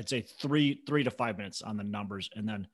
I'd 0.00 0.08
say 0.08 0.22
three 0.22 0.80
three 0.86 1.04
to 1.04 1.10
five 1.10 1.36
minutes 1.36 1.60
on 1.60 1.76
the 1.76 1.84
numbers, 1.84 2.30
and 2.34 2.48
then 2.48 2.68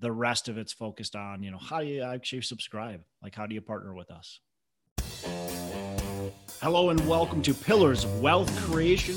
the 0.00 0.10
rest 0.10 0.48
of 0.48 0.58
it's 0.58 0.72
focused 0.72 1.14
on 1.14 1.40
you 1.44 1.52
know 1.52 1.56
how 1.56 1.78
do 1.78 1.86
you 1.86 2.02
actually 2.02 2.42
subscribe? 2.42 3.02
Like 3.22 3.36
how 3.36 3.46
do 3.46 3.54
you 3.54 3.60
partner 3.60 3.94
with 3.94 4.10
us? 4.10 4.40
Hello 6.60 6.90
and 6.90 7.06
welcome 7.06 7.40
to 7.42 7.54
Pillars 7.54 8.02
of 8.02 8.20
Wealth 8.20 8.52
Creation, 8.62 9.14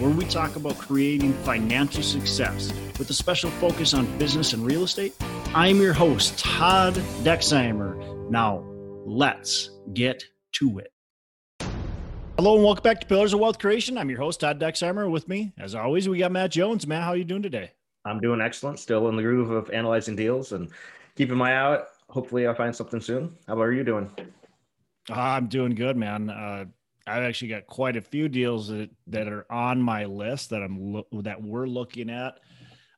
where 0.00 0.08
we 0.08 0.24
talk 0.24 0.56
about 0.56 0.78
creating 0.78 1.34
financial 1.44 2.02
success 2.02 2.72
with 2.98 3.10
a 3.10 3.14
special 3.14 3.50
focus 3.50 3.92
on 3.92 4.06
business 4.16 4.54
and 4.54 4.64
real 4.64 4.84
estate. 4.84 5.14
I'm 5.54 5.82
your 5.82 5.92
host, 5.92 6.38
Todd 6.38 6.94
Dexheimer. 7.22 8.30
Now, 8.30 8.64
let's 9.04 9.68
get 9.92 10.24
to 10.52 10.78
it. 10.78 10.93
Hello 12.36 12.56
and 12.56 12.64
welcome 12.64 12.82
back 12.82 13.00
to 13.00 13.06
Pillars 13.06 13.32
of 13.32 13.38
Wealth 13.38 13.60
Creation. 13.60 13.96
I'm 13.96 14.10
your 14.10 14.18
host, 14.18 14.40
Todd 14.40 14.58
Dexheimer. 14.58 15.08
With 15.08 15.28
me, 15.28 15.52
as 15.56 15.76
always, 15.76 16.08
we 16.08 16.18
got 16.18 16.32
Matt 16.32 16.50
Jones. 16.50 16.84
Matt, 16.84 17.04
how 17.04 17.10
are 17.10 17.16
you 17.16 17.22
doing 17.22 17.42
today? 17.42 17.70
I'm 18.04 18.18
doing 18.18 18.40
excellent. 18.40 18.80
Still 18.80 19.08
in 19.08 19.14
the 19.14 19.22
groove 19.22 19.50
of 19.50 19.70
analyzing 19.70 20.16
deals 20.16 20.50
and 20.50 20.68
keeping 21.14 21.36
my 21.36 21.52
eye 21.52 21.56
out. 21.56 21.86
Hopefully, 22.10 22.48
I'll 22.48 22.54
find 22.56 22.74
something 22.74 23.00
soon. 23.00 23.36
How 23.46 23.54
about 23.54 23.66
you 23.66 23.84
doing? 23.84 24.10
I'm 25.08 25.46
doing 25.46 25.76
good, 25.76 25.96
man. 25.96 26.28
Uh, 26.28 26.64
I've 27.06 27.22
actually 27.22 27.48
got 27.48 27.68
quite 27.68 27.96
a 27.96 28.02
few 28.02 28.28
deals 28.28 28.66
that, 28.66 28.90
that 29.06 29.28
are 29.28 29.46
on 29.48 29.80
my 29.80 30.04
list 30.04 30.50
that 30.50 30.62
I'm 30.62 30.92
lo- 30.92 31.06
that 31.12 31.40
we're 31.40 31.68
looking 31.68 32.10
at. 32.10 32.40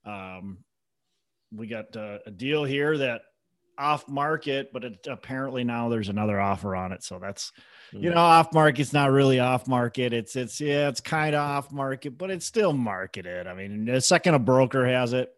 Um, 0.06 0.64
we 1.52 1.66
got 1.66 1.94
uh, 1.94 2.20
a 2.24 2.30
deal 2.30 2.64
here 2.64 2.96
that 2.96 3.20
off 3.78 4.08
market, 4.08 4.72
but 4.72 4.84
it, 4.84 5.06
apparently 5.08 5.64
now 5.64 5.88
there's 5.88 6.08
another 6.08 6.40
offer 6.40 6.74
on 6.74 6.92
it. 6.92 7.02
So 7.02 7.18
that's 7.18 7.52
you 7.92 8.10
know, 8.10 8.16
off 8.16 8.52
market's 8.52 8.92
not 8.92 9.10
really 9.10 9.38
off 9.38 9.68
market. 9.68 10.12
It's 10.12 10.36
it's 10.36 10.60
yeah, 10.60 10.88
it's 10.88 11.00
kind 11.00 11.34
of 11.34 11.40
off 11.40 11.72
market, 11.72 12.18
but 12.18 12.30
it's 12.30 12.46
still 12.46 12.72
marketed. 12.72 13.46
I 13.46 13.54
mean, 13.54 13.84
the 13.84 14.00
second 14.00 14.34
a 14.34 14.38
broker 14.38 14.86
has 14.86 15.12
it, 15.12 15.32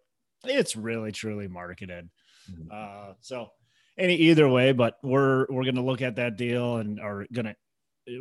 it's 0.44 0.76
really 0.76 1.12
truly 1.12 1.48
marketed. 1.48 2.08
Mm-hmm. 2.50 2.68
Uh, 2.72 3.14
so 3.20 3.50
any 3.96 4.14
either 4.14 4.48
way, 4.48 4.72
but 4.72 4.98
we're 5.02 5.46
we're 5.50 5.64
gonna 5.64 5.84
look 5.84 6.02
at 6.02 6.16
that 6.16 6.36
deal 6.36 6.76
and 6.76 7.00
are 7.00 7.26
gonna 7.32 7.54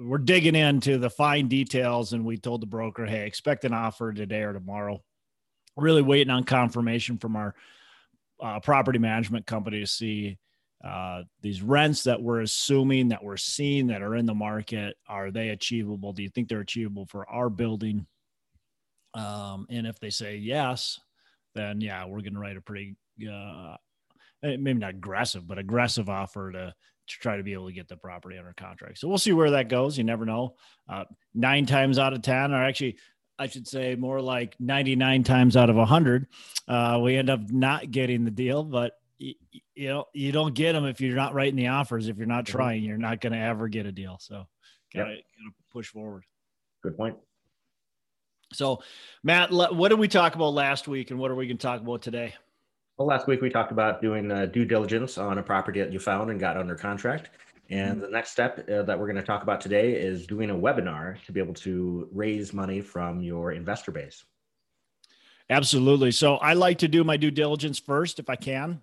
we're 0.01 0.17
digging 0.17 0.55
into 0.55 0.97
the 0.97 1.09
fine 1.09 1.47
details. 1.47 2.13
And 2.13 2.25
we 2.25 2.37
told 2.37 2.61
the 2.61 2.67
broker, 2.67 3.05
hey, 3.05 3.25
expect 3.25 3.63
an 3.65 3.73
offer 3.73 4.11
today 4.11 4.41
or 4.41 4.53
tomorrow. 4.53 5.01
Really 5.77 6.01
waiting 6.01 6.31
on 6.31 6.43
confirmation 6.43 7.17
from 7.17 7.35
our 7.35 7.55
uh, 8.41 8.59
property 8.59 8.99
management 8.99 9.45
companies 9.45 9.91
see 9.91 10.37
uh, 10.83 11.23
these 11.41 11.61
rents 11.61 12.03
that 12.03 12.21
we're 12.21 12.41
assuming 12.41 13.09
that 13.09 13.23
we're 13.23 13.37
seeing 13.37 13.87
that 13.87 14.01
are 14.01 14.15
in 14.15 14.25
the 14.25 14.35
market 14.35 14.95
are 15.07 15.31
they 15.31 15.49
achievable? 15.49 16.13
Do 16.13 16.23
you 16.23 16.29
think 16.29 16.47
they're 16.47 16.59
achievable 16.59 17.07
for 17.07 17.27
our 17.29 17.49
building? 17.49 18.05
Um, 19.13 19.65
and 19.69 19.87
if 19.87 19.99
they 19.99 20.11
say 20.11 20.37
yes 20.37 20.99
then 21.57 21.81
yeah 21.81 22.05
we're 22.05 22.21
going 22.21 22.33
to 22.35 22.39
write 22.39 22.55
a 22.55 22.61
pretty 22.61 22.95
uh, 23.29 23.75
eh, 24.43 24.57
maybe 24.59 24.79
not 24.79 24.91
aggressive 24.91 25.47
but 25.47 25.57
aggressive 25.57 26.07
offer 26.07 26.51
to 26.51 26.73
to 27.07 27.15
try 27.19 27.37
to 27.37 27.43
be 27.43 27.53
able 27.53 27.67
to 27.67 27.73
get 27.73 27.87
the 27.87 27.95
property 27.95 28.37
under 28.37 28.53
contract. 28.57 28.99
So 28.99 29.07
we'll 29.07 29.17
see 29.17 29.31
where 29.31 29.51
that 29.51 29.69
goes. 29.69 29.97
You 29.97 30.03
never 30.03 30.25
know. 30.25 30.55
Uh, 30.89 31.05
nine 31.33 31.65
times 31.65 31.97
out 31.97 32.11
of 32.11 32.21
ten 32.21 32.51
or 32.51 32.61
actually 32.61 32.97
I 33.39 33.47
should 33.47 33.67
say 33.67 33.95
more 33.95 34.21
like 34.21 34.55
99 34.59 35.23
times 35.23 35.55
out 35.55 35.69
of 35.69 35.75
100, 35.75 36.27
uh, 36.67 36.99
we 37.03 37.15
end 37.15 37.29
up 37.29 37.51
not 37.51 37.91
getting 37.91 38.25
the 38.25 38.31
deal. 38.31 38.63
But 38.63 38.93
you, 39.19 39.33
you 39.75 39.87
know 39.89 40.05
you 40.13 40.31
don't 40.31 40.53
get 40.53 40.73
them 40.73 40.85
if 40.85 41.01
you're 41.01 41.15
not 41.15 41.33
writing 41.33 41.55
the 41.55 41.67
offers 41.67 42.07
if 42.07 42.17
you're 42.17 42.27
not 42.27 42.45
mm-hmm. 42.45 42.57
trying 42.57 42.83
you're 42.83 42.97
not 42.97 43.21
going 43.21 43.33
to 43.33 43.39
ever 43.39 43.67
get 43.67 43.85
a 43.85 43.91
deal 43.91 44.17
so 44.19 44.47
gotta, 44.93 45.11
yep. 45.11 45.19
gotta 45.19 45.55
push 45.71 45.87
forward 45.87 46.23
good 46.83 46.97
point 46.97 47.15
so 48.53 48.81
matt 49.23 49.51
what 49.51 49.89
did 49.89 49.99
we 49.99 50.07
talk 50.07 50.35
about 50.35 50.53
last 50.53 50.87
week 50.87 51.11
and 51.11 51.19
what 51.19 51.31
are 51.31 51.35
we 51.35 51.47
going 51.47 51.57
to 51.57 51.61
talk 51.65 51.81
about 51.81 52.01
today 52.01 52.33
well 52.97 53.07
last 53.07 53.27
week 53.27 53.41
we 53.41 53.49
talked 53.49 53.71
about 53.71 54.01
doing 54.01 54.31
uh, 54.31 54.45
due 54.45 54.65
diligence 54.65 55.17
on 55.17 55.37
a 55.37 55.43
property 55.43 55.79
that 55.79 55.91
you 55.91 55.99
found 55.99 56.31
and 56.31 56.39
got 56.39 56.57
under 56.57 56.75
contract 56.75 57.29
and 57.69 57.93
mm-hmm. 57.93 58.01
the 58.01 58.09
next 58.09 58.31
step 58.31 58.67
uh, 58.69 58.83
that 58.83 58.97
we're 58.99 59.07
going 59.07 59.15
to 59.15 59.23
talk 59.23 59.43
about 59.43 59.61
today 59.61 59.93
is 59.93 60.27
doing 60.27 60.49
a 60.49 60.55
webinar 60.55 61.23
to 61.25 61.31
be 61.31 61.39
able 61.39 61.53
to 61.53 62.07
raise 62.11 62.53
money 62.53 62.81
from 62.81 63.21
your 63.21 63.51
investor 63.51 63.91
base 63.91 64.23
Absolutely. 65.49 66.11
So 66.11 66.35
I 66.35 66.53
like 66.53 66.79
to 66.79 66.87
do 66.87 67.03
my 67.03 67.17
due 67.17 67.31
diligence 67.31 67.79
first 67.79 68.19
if 68.19 68.29
I 68.29 68.35
can. 68.35 68.81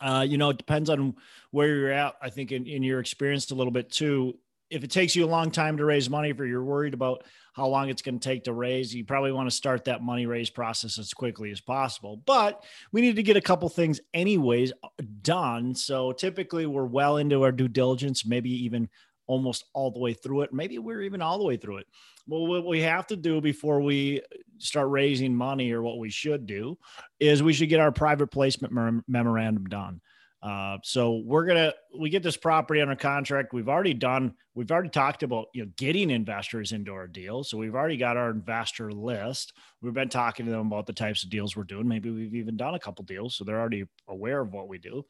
Uh, 0.00 0.24
you 0.26 0.38
know, 0.38 0.50
it 0.50 0.58
depends 0.58 0.88
on 0.88 1.16
where 1.50 1.68
you're 1.68 1.92
at. 1.92 2.14
I 2.22 2.30
think 2.30 2.52
in, 2.52 2.66
in 2.66 2.82
your 2.82 3.00
experience 3.00 3.50
a 3.50 3.54
little 3.54 3.72
bit 3.72 3.90
too. 3.90 4.38
If 4.72 4.84
it 4.84 4.90
takes 4.90 5.14
you 5.14 5.24
a 5.24 5.26
long 5.26 5.50
time 5.50 5.76
to 5.76 5.84
raise 5.84 6.08
money, 6.08 6.30
if 6.30 6.38
you're 6.38 6.64
worried 6.64 6.94
about 6.94 7.24
how 7.52 7.66
long 7.66 7.90
it's 7.90 8.00
going 8.00 8.18
to 8.18 8.26
take 8.26 8.44
to 8.44 8.54
raise, 8.54 8.94
you 8.94 9.04
probably 9.04 9.30
want 9.30 9.46
to 9.48 9.54
start 9.54 9.84
that 9.84 10.02
money 10.02 10.24
raise 10.24 10.48
process 10.48 10.98
as 10.98 11.12
quickly 11.12 11.50
as 11.50 11.60
possible. 11.60 12.22
But 12.24 12.64
we 12.90 13.02
need 13.02 13.16
to 13.16 13.22
get 13.22 13.36
a 13.36 13.42
couple 13.42 13.68
things, 13.68 14.00
anyways, 14.14 14.72
uh, 14.82 14.88
done. 15.20 15.74
So 15.74 16.12
typically, 16.12 16.64
we're 16.64 16.86
well 16.86 17.18
into 17.18 17.42
our 17.42 17.52
due 17.52 17.68
diligence, 17.68 18.24
maybe 18.24 18.50
even 18.64 18.88
almost 19.26 19.64
all 19.74 19.90
the 19.90 20.00
way 20.00 20.14
through 20.14 20.42
it. 20.42 20.52
Maybe 20.54 20.78
we're 20.78 21.02
even 21.02 21.20
all 21.20 21.38
the 21.38 21.44
way 21.44 21.58
through 21.58 21.78
it. 21.78 21.86
Well, 22.26 22.46
what 22.46 22.64
we 22.64 22.80
have 22.80 23.06
to 23.08 23.16
do 23.16 23.42
before 23.42 23.80
we 23.82 24.22
start 24.56 24.88
raising 24.88 25.34
money, 25.34 25.72
or 25.72 25.82
what 25.82 25.98
we 25.98 26.08
should 26.08 26.46
do, 26.46 26.78
is 27.20 27.42
we 27.42 27.52
should 27.52 27.68
get 27.68 27.80
our 27.80 27.92
private 27.92 28.28
placement 28.28 28.72
mem- 28.72 29.04
memorandum 29.06 29.66
done. 29.66 30.00
Uh, 30.42 30.78
so 30.82 31.22
we're 31.24 31.46
gonna 31.46 31.72
we 31.96 32.10
get 32.10 32.22
this 32.22 32.36
property 32.36 32.80
under 32.80 32.96
contract. 32.96 33.52
We've 33.52 33.68
already 33.68 33.94
done. 33.94 34.34
We've 34.54 34.70
already 34.72 34.88
talked 34.88 35.22
about 35.22 35.46
you 35.54 35.64
know 35.64 35.70
getting 35.76 36.10
investors 36.10 36.72
into 36.72 36.92
our 36.92 37.06
deal. 37.06 37.44
So 37.44 37.56
we've 37.58 37.76
already 37.76 37.96
got 37.96 38.16
our 38.16 38.30
investor 38.30 38.90
list. 38.90 39.52
We've 39.80 39.94
been 39.94 40.08
talking 40.08 40.46
to 40.46 40.52
them 40.52 40.66
about 40.66 40.86
the 40.86 40.92
types 40.92 41.22
of 41.22 41.30
deals 41.30 41.56
we're 41.56 41.62
doing. 41.62 41.86
Maybe 41.86 42.10
we've 42.10 42.34
even 42.34 42.56
done 42.56 42.74
a 42.74 42.80
couple 42.80 43.04
deals, 43.04 43.36
so 43.36 43.44
they're 43.44 43.60
already 43.60 43.84
aware 44.08 44.40
of 44.40 44.52
what 44.52 44.68
we 44.68 44.78
do. 44.78 45.04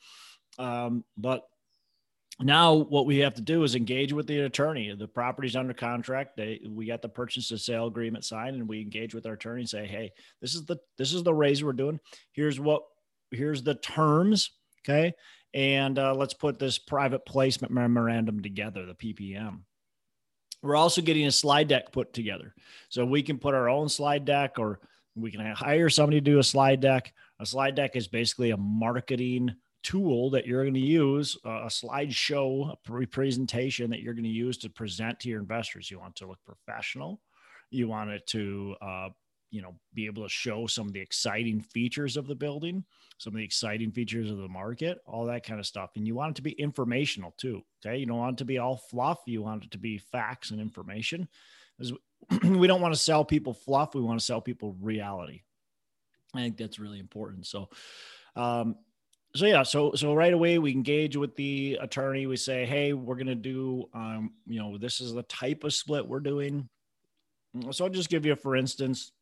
Um, 0.58 1.02
but 1.16 1.44
now 2.40 2.74
what 2.74 3.06
we 3.06 3.18
have 3.18 3.34
to 3.34 3.42
do 3.42 3.62
is 3.62 3.74
engage 3.74 4.12
with 4.12 4.26
the 4.26 4.40
attorney 4.40 4.94
the 4.98 5.06
property's 5.06 5.54
under 5.54 5.74
contract 5.74 6.34
they 6.34 6.60
we 6.66 6.86
got 6.86 7.02
the 7.02 7.08
purchase 7.08 7.50
and 7.50 7.60
sale 7.60 7.86
agreement 7.86 8.24
signed 8.24 8.56
and 8.56 8.66
we 8.66 8.80
engage 8.80 9.14
with 9.14 9.26
our 9.26 9.34
attorney 9.34 9.60
and 9.60 9.68
say 9.68 9.86
hey 9.86 10.10
this 10.40 10.54
is 10.54 10.64
the 10.64 10.76
this 10.96 11.12
is 11.12 11.22
the 11.22 11.34
raise 11.34 11.62
we're 11.62 11.74
doing 11.74 12.00
here's 12.32 12.58
what 12.58 12.82
here's 13.30 13.62
the 13.62 13.74
terms 13.74 14.50
okay 14.84 15.12
and 15.54 15.98
uh, 15.98 16.14
let's 16.14 16.34
put 16.34 16.58
this 16.58 16.78
private 16.78 17.24
placement 17.26 17.72
memorandum 17.72 18.40
together 18.42 18.86
the 18.86 18.94
ppm 18.94 19.60
we're 20.62 20.76
also 20.76 21.02
getting 21.02 21.26
a 21.26 21.32
slide 21.32 21.68
deck 21.68 21.92
put 21.92 22.12
together 22.12 22.54
so 22.88 23.04
we 23.04 23.22
can 23.22 23.38
put 23.38 23.54
our 23.54 23.68
own 23.68 23.88
slide 23.88 24.24
deck 24.24 24.58
or 24.58 24.80
we 25.14 25.30
can 25.30 25.44
hire 25.54 25.90
somebody 25.90 26.20
to 26.20 26.24
do 26.24 26.38
a 26.38 26.44
slide 26.44 26.80
deck 26.80 27.12
a 27.40 27.46
slide 27.46 27.74
deck 27.74 27.96
is 27.96 28.08
basically 28.08 28.50
a 28.50 28.56
marketing 28.56 29.54
tool 29.82 30.30
that 30.30 30.46
you're 30.46 30.62
going 30.62 30.74
to 30.74 30.80
use, 30.80 31.36
uh, 31.44 31.62
a 31.62 31.66
slideshow, 31.66 32.72
a 32.72 33.06
presentation 33.06 33.90
that 33.90 34.00
you're 34.00 34.14
going 34.14 34.24
to 34.24 34.30
use 34.30 34.56
to 34.58 34.70
present 34.70 35.18
to 35.20 35.28
your 35.28 35.40
investors. 35.40 35.90
You 35.90 35.98
want 35.98 36.16
to 36.16 36.26
look 36.26 36.38
professional. 36.44 37.20
You 37.70 37.88
want 37.88 38.10
it 38.10 38.26
to, 38.28 38.76
uh, 38.80 39.08
you 39.52 39.62
know, 39.62 39.74
be 39.94 40.06
able 40.06 40.24
to 40.24 40.28
show 40.28 40.66
some 40.66 40.88
of 40.88 40.92
the 40.94 41.00
exciting 41.00 41.60
features 41.60 42.16
of 42.16 42.26
the 42.26 42.34
building, 42.34 42.82
some 43.18 43.34
of 43.34 43.36
the 43.38 43.44
exciting 43.44 43.92
features 43.92 44.30
of 44.30 44.38
the 44.38 44.48
market, 44.48 44.98
all 45.06 45.26
that 45.26 45.44
kind 45.44 45.60
of 45.60 45.66
stuff. 45.66 45.90
And 45.94 46.06
you 46.06 46.14
want 46.14 46.30
it 46.30 46.36
to 46.36 46.42
be 46.42 46.52
informational 46.52 47.34
too. 47.36 47.62
Okay. 47.84 47.98
You 47.98 48.06
don't 48.06 48.16
want 48.16 48.36
it 48.36 48.38
to 48.38 48.44
be 48.46 48.58
all 48.58 48.78
fluff. 48.78 49.20
You 49.26 49.42
want 49.42 49.64
it 49.64 49.70
to 49.72 49.78
be 49.78 49.98
facts 49.98 50.50
and 50.50 50.60
information. 50.60 51.28
We 52.44 52.66
don't 52.66 52.80
want 52.80 52.94
to 52.94 53.00
sell 53.00 53.24
people 53.24 53.52
fluff. 53.52 53.94
We 53.94 54.00
want 54.00 54.18
to 54.18 54.24
sell 54.24 54.40
people 54.40 54.76
reality. 54.80 55.42
I 56.34 56.38
think 56.38 56.56
that's 56.56 56.78
really 56.78 57.00
important. 57.00 57.46
So, 57.46 57.68
um, 58.36 58.76
so 59.34 59.46
yeah 59.46 59.62
so 59.62 59.92
so 59.94 60.14
right 60.14 60.34
away 60.34 60.58
we 60.58 60.70
engage 60.70 61.16
with 61.16 61.34
the 61.36 61.78
attorney 61.80 62.26
we 62.26 62.36
say 62.36 62.66
hey 62.66 62.92
we're 62.92 63.14
going 63.14 63.26
to 63.26 63.34
do 63.34 63.88
um 63.94 64.30
you 64.46 64.60
know 64.60 64.76
this 64.76 65.00
is 65.00 65.14
the 65.14 65.22
type 65.22 65.64
of 65.64 65.72
split 65.72 66.06
we're 66.06 66.20
doing 66.20 66.68
so 67.70 67.84
i'll 67.84 67.90
just 67.90 68.10
give 68.10 68.26
you 68.26 68.36
for 68.36 68.56
instance 68.56 69.12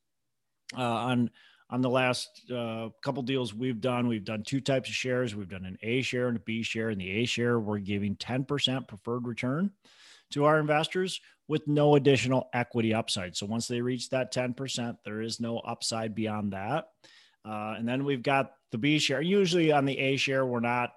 uh, 0.77 0.83
on 0.83 1.31
on 1.71 1.81
the 1.81 1.91
last 1.91 2.51
uh, 2.51 2.89
couple 3.03 3.22
deals 3.22 3.55
we've 3.55 3.81
done. 3.81 4.09
We've 4.09 4.25
done 4.25 4.43
two 4.43 4.61
types 4.61 4.89
of 4.89 4.95
shares. 4.95 5.37
We've 5.37 5.49
done 5.49 5.65
an 5.65 5.78
a 5.83 6.03
share 6.03 6.28
and 6.28 6.37
a 6.37 6.41
b 6.41 6.63
share. 6.63 6.89
And 6.89 7.01
the 7.01 7.09
a 7.22 7.25
share 7.25 7.61
we're 7.61 7.78
giving 7.78 8.17
10% 8.17 8.89
preferred 8.89 9.27
return 9.27 9.71
to 10.33 10.45
our 10.45 10.59
investors 10.59 11.21
with 11.47 11.67
no 11.69 11.95
additional 11.95 12.49
equity 12.53 12.93
upside. 12.93 13.37
So 13.37 13.47
once 13.47 13.69
they 13.69 13.81
reach 13.81 14.11
that 14.11 14.33
10% 14.33 14.97
there 15.05 15.21
is 15.21 15.41
no 15.41 15.59
upside 15.59 16.15
beyond 16.15 16.53
that. 16.53 16.89
Uh, 17.45 17.75
and 17.78 17.89
then 17.89 18.05
we've 18.05 18.23
got 18.23 18.53
the 18.71 18.78
B 18.78 18.99
share. 18.99 19.23
Usually 19.23 19.73
on 19.73 19.84
the 19.84 19.99
A 19.99 20.16
share, 20.16 20.45
we're 20.45 20.61
not 20.61 20.93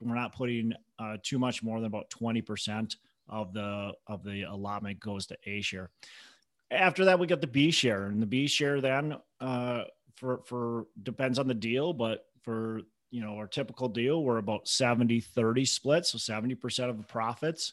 we're 0.00 0.14
not 0.14 0.34
putting 0.34 0.74
uh, 0.98 1.16
too 1.22 1.38
much 1.38 1.62
more 1.62 1.78
than 1.78 1.86
about 1.86 2.08
twenty 2.08 2.40
percent 2.40 2.96
of 3.28 3.52
the 3.52 3.92
of 4.06 4.22
the 4.22 4.42
allotment 4.42 5.00
goes 5.00 5.26
to 5.26 5.36
A 5.46 5.60
share. 5.60 5.90
After 6.70 7.06
that, 7.06 7.18
we 7.18 7.26
got 7.26 7.40
the 7.40 7.46
B 7.46 7.70
share, 7.70 8.06
and 8.06 8.20
the 8.20 8.26
B 8.26 8.46
share 8.46 8.80
then 8.80 9.16
uh, 9.40 9.84
for 10.16 10.42
for 10.44 10.86
depends 11.02 11.38
on 11.38 11.48
the 11.48 11.54
deal, 11.54 11.92
but 11.92 12.26
for 12.42 12.82
you 13.10 13.22
know 13.22 13.36
our 13.36 13.46
typical 13.46 13.88
deal, 13.88 14.22
we're 14.22 14.38
about 14.38 14.68
70 14.68 15.20
30 15.20 15.64
split. 15.64 16.06
So 16.06 16.18
70% 16.18 16.90
of 16.90 16.98
the 16.98 17.04
profits 17.04 17.72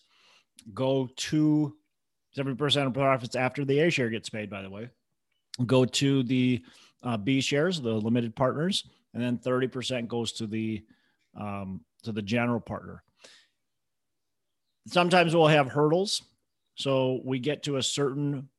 go 0.74 1.10
to 1.16 1.76
70% 2.38 2.88
of 2.88 2.94
profits 2.94 3.36
after 3.36 3.66
the 3.66 3.80
A 3.80 3.90
share 3.90 4.10
gets 4.10 4.30
paid, 4.30 4.50
by 4.50 4.62
the 4.62 4.70
way, 4.70 4.90
go 5.66 5.86
to 5.86 6.24
the 6.24 6.64
uh, 7.04 7.18
B 7.18 7.42
shares, 7.42 7.80
the 7.82 7.94
limited 7.94 8.36
partners, 8.36 8.88
and 9.14 9.24
then 9.24 9.38
30% 9.38 10.08
goes 10.08 10.34
to 10.34 10.48
the 10.48 10.84
um, 11.40 11.82
to 12.04 12.12
the 12.12 12.22
general 12.22 12.60
partner. 12.60 13.04
Sometimes 14.88 15.36
we'll 15.36 15.48
have 15.48 15.68
hurdles. 15.68 16.22
So 16.76 17.22
we 17.24 17.40
get 17.40 17.64
to 17.64 17.78
a 17.78 17.84
certain 17.84 18.50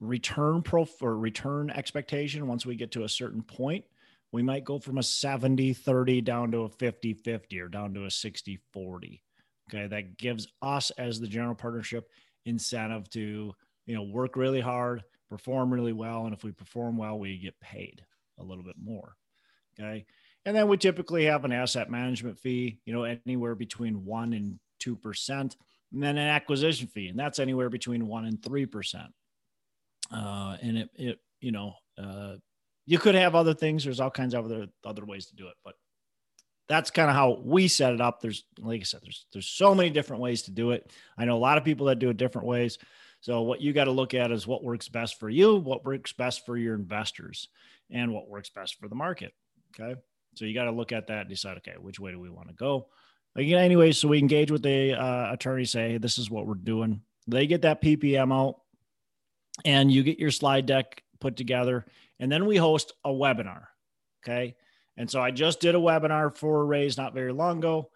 return 0.00 0.62
prof 0.62 0.90
or 1.00 1.16
return 1.16 1.70
expectation. 1.70 2.46
Once 2.46 2.64
we 2.64 2.76
get 2.76 2.92
to 2.92 3.04
a 3.04 3.08
certain 3.08 3.42
point, 3.42 3.84
we 4.32 4.42
might 4.42 4.64
go 4.64 4.78
from 4.78 4.98
a 4.98 5.02
70 5.02 5.72
30 5.72 6.20
down 6.20 6.52
to 6.52 6.62
a 6.62 6.68
50 6.68 7.14
50 7.14 7.60
or 7.60 7.68
down 7.68 7.94
to 7.94 8.04
a 8.04 8.10
60 8.10 8.58
40. 8.72 9.22
Okay. 9.68 9.86
That 9.86 10.16
gives 10.16 10.48
us 10.62 10.90
as 10.92 11.20
the 11.20 11.26
general 11.26 11.54
partnership 11.54 12.08
incentive 12.44 13.08
to, 13.10 13.52
you 13.86 13.94
know, 13.94 14.02
work 14.02 14.36
really 14.36 14.60
hard, 14.60 15.02
perform 15.28 15.72
really 15.72 15.92
well. 15.92 16.24
And 16.24 16.34
if 16.34 16.44
we 16.44 16.52
perform 16.52 16.96
well, 16.96 17.18
we 17.18 17.38
get 17.38 17.58
paid 17.60 18.02
a 18.38 18.44
little 18.44 18.64
bit 18.64 18.76
more. 18.82 19.14
Okay. 19.78 20.06
And 20.44 20.56
then 20.56 20.68
we 20.68 20.76
typically 20.76 21.24
have 21.26 21.44
an 21.44 21.52
asset 21.52 21.90
management 21.90 22.38
fee, 22.38 22.80
you 22.86 22.92
know, 22.92 23.04
anywhere 23.04 23.54
between 23.54 24.04
one 24.04 24.32
and 24.32 24.58
2%, 24.82 25.30
and 25.30 25.56
then 25.92 26.16
an 26.16 26.28
acquisition 26.28 26.86
fee, 26.86 27.08
and 27.08 27.18
that's 27.18 27.38
anywhere 27.38 27.68
between 27.68 28.06
one 28.06 28.24
and 28.24 28.40
3%. 28.40 29.08
Uh, 30.10 30.56
and 30.62 30.78
it, 30.78 30.90
it, 30.94 31.18
you 31.40 31.52
know, 31.52 31.74
uh, 31.96 32.34
you 32.86 32.98
could 32.98 33.14
have 33.14 33.34
other 33.34 33.54
things. 33.54 33.84
There's 33.84 34.00
all 34.00 34.10
kinds 34.10 34.34
of 34.34 34.44
other, 34.44 34.66
other 34.84 35.04
ways 35.04 35.26
to 35.26 35.36
do 35.36 35.48
it, 35.48 35.54
but 35.64 35.74
that's 36.68 36.90
kind 36.90 37.10
of 37.10 37.16
how 37.16 37.40
we 37.44 37.68
set 37.68 37.92
it 37.92 38.00
up. 38.00 38.20
There's, 38.20 38.44
like 38.58 38.80
I 38.80 38.84
said, 38.84 39.00
there's, 39.02 39.26
there's 39.32 39.48
so 39.48 39.74
many 39.74 39.90
different 39.90 40.22
ways 40.22 40.42
to 40.42 40.50
do 40.50 40.70
it. 40.72 40.90
I 41.16 41.24
know 41.24 41.36
a 41.36 41.38
lot 41.38 41.58
of 41.58 41.64
people 41.64 41.86
that 41.86 41.98
do 41.98 42.10
it 42.10 42.16
different 42.16 42.46
ways. 42.46 42.78
So 43.20 43.42
what 43.42 43.60
you 43.60 43.72
got 43.72 43.84
to 43.84 43.90
look 43.90 44.14
at 44.14 44.30
is 44.30 44.46
what 44.46 44.62
works 44.62 44.88
best 44.88 45.18
for 45.18 45.28
you, 45.28 45.56
what 45.56 45.84
works 45.84 46.12
best 46.12 46.46
for 46.46 46.56
your 46.56 46.74
investors, 46.74 47.48
and 47.90 48.12
what 48.12 48.28
works 48.28 48.50
best 48.50 48.78
for 48.78 48.88
the 48.88 48.94
market. 48.94 49.32
Okay. 49.78 49.98
So 50.34 50.44
you 50.44 50.54
got 50.54 50.64
to 50.64 50.70
look 50.70 50.92
at 50.92 51.08
that 51.08 51.22
and 51.22 51.28
decide, 51.28 51.56
okay, 51.58 51.74
which 51.78 51.98
way 51.98 52.12
do 52.12 52.20
we 52.20 52.30
want 52.30 52.48
to 52.48 52.54
go? 52.54 52.88
Again, 53.34 53.58
anyway, 53.58 53.92
so 53.92 54.08
we 54.08 54.18
engage 54.18 54.50
with 54.50 54.62
the 54.62 54.94
uh, 54.94 55.32
attorney, 55.32 55.64
say, 55.64 55.92
hey, 55.92 55.98
this 55.98 56.18
is 56.18 56.30
what 56.30 56.46
we're 56.46 56.54
doing. 56.54 57.02
They 57.26 57.46
get 57.46 57.62
that 57.62 57.82
PPM 57.82 58.32
out 58.32 58.60
and 59.64 59.90
you 59.90 60.02
get 60.02 60.18
your 60.18 60.30
slide 60.30 60.66
deck 60.66 61.02
put 61.20 61.36
together. 61.36 61.86
And 62.20 62.30
then 62.30 62.46
we 62.46 62.56
host 62.56 62.92
a 63.04 63.10
webinar. 63.10 63.66
Okay. 64.22 64.56
And 64.96 65.10
so 65.10 65.20
I 65.20 65.30
just 65.30 65.60
did 65.60 65.74
a 65.74 65.78
webinar 65.78 66.36
for 66.36 66.66
Raise 66.66 66.96
not 66.96 67.14
very 67.14 67.32
long 67.32 67.58
ago. 67.58 67.90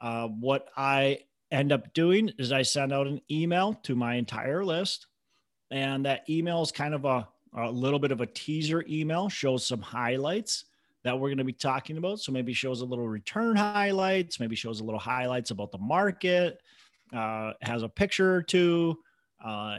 Uh, 0.00 0.28
what 0.28 0.68
I 0.76 1.20
end 1.50 1.72
up 1.72 1.92
doing 1.94 2.30
is 2.38 2.52
I 2.52 2.62
send 2.62 2.92
out 2.92 3.06
an 3.06 3.20
email 3.30 3.74
to 3.84 3.94
my 3.94 4.14
entire 4.14 4.64
list. 4.64 5.06
And 5.70 6.06
that 6.06 6.28
email 6.30 6.62
is 6.62 6.70
kind 6.70 6.94
of 6.94 7.04
a, 7.04 7.26
a 7.56 7.70
little 7.70 7.98
bit 7.98 8.12
of 8.12 8.20
a 8.20 8.26
teaser 8.26 8.84
email, 8.88 9.28
shows 9.28 9.66
some 9.66 9.82
highlights 9.82 10.66
that 11.02 11.18
we're 11.18 11.28
going 11.28 11.38
to 11.38 11.44
be 11.44 11.52
talking 11.52 11.98
about. 11.98 12.20
So 12.20 12.30
maybe 12.32 12.52
shows 12.52 12.80
a 12.80 12.84
little 12.84 13.08
return 13.08 13.56
highlights, 13.56 14.38
maybe 14.38 14.56
shows 14.56 14.80
a 14.80 14.84
little 14.84 15.00
highlights 15.00 15.50
about 15.50 15.72
the 15.72 15.78
market, 15.78 16.60
uh, 17.12 17.52
has 17.62 17.82
a 17.82 17.88
picture 17.88 18.34
or 18.34 18.42
two. 18.42 18.98
Uh, 19.44 19.78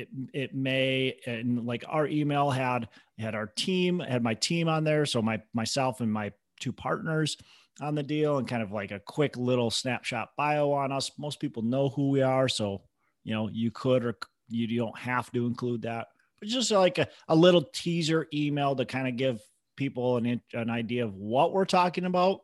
it, 0.00 0.08
it 0.32 0.54
may 0.54 1.16
and 1.26 1.66
like 1.66 1.84
our 1.88 2.06
email 2.06 2.50
had 2.50 2.88
had 3.18 3.34
our 3.34 3.46
team 3.46 4.00
had 4.00 4.22
my 4.22 4.34
team 4.34 4.68
on 4.68 4.84
there. 4.84 5.06
So 5.06 5.22
my 5.22 5.40
myself 5.54 6.00
and 6.00 6.12
my 6.12 6.32
two 6.60 6.72
partners 6.72 7.36
on 7.80 7.94
the 7.94 8.02
deal 8.02 8.38
and 8.38 8.48
kind 8.48 8.62
of 8.62 8.72
like 8.72 8.90
a 8.90 9.00
quick 9.00 9.36
little 9.36 9.70
snapshot 9.70 10.30
bio 10.36 10.72
on 10.72 10.92
us. 10.92 11.10
Most 11.18 11.40
people 11.40 11.62
know 11.62 11.90
who 11.90 12.10
we 12.10 12.22
are. 12.22 12.48
So 12.48 12.82
you 13.24 13.34
know 13.34 13.48
you 13.48 13.70
could 13.70 14.04
or 14.04 14.16
you 14.48 14.78
don't 14.78 14.98
have 14.98 15.30
to 15.32 15.46
include 15.46 15.82
that 15.82 16.06
but 16.38 16.48
just 16.48 16.70
like 16.70 16.98
a, 16.98 17.08
a 17.28 17.34
little 17.34 17.62
teaser 17.62 18.26
email 18.32 18.76
to 18.76 18.84
kind 18.84 19.08
of 19.08 19.16
give 19.16 19.40
people 19.76 20.16
an, 20.16 20.40
an 20.52 20.70
idea 20.70 21.04
of 21.04 21.14
what 21.14 21.52
we're 21.52 21.64
talking 21.64 22.04
about. 22.04 22.40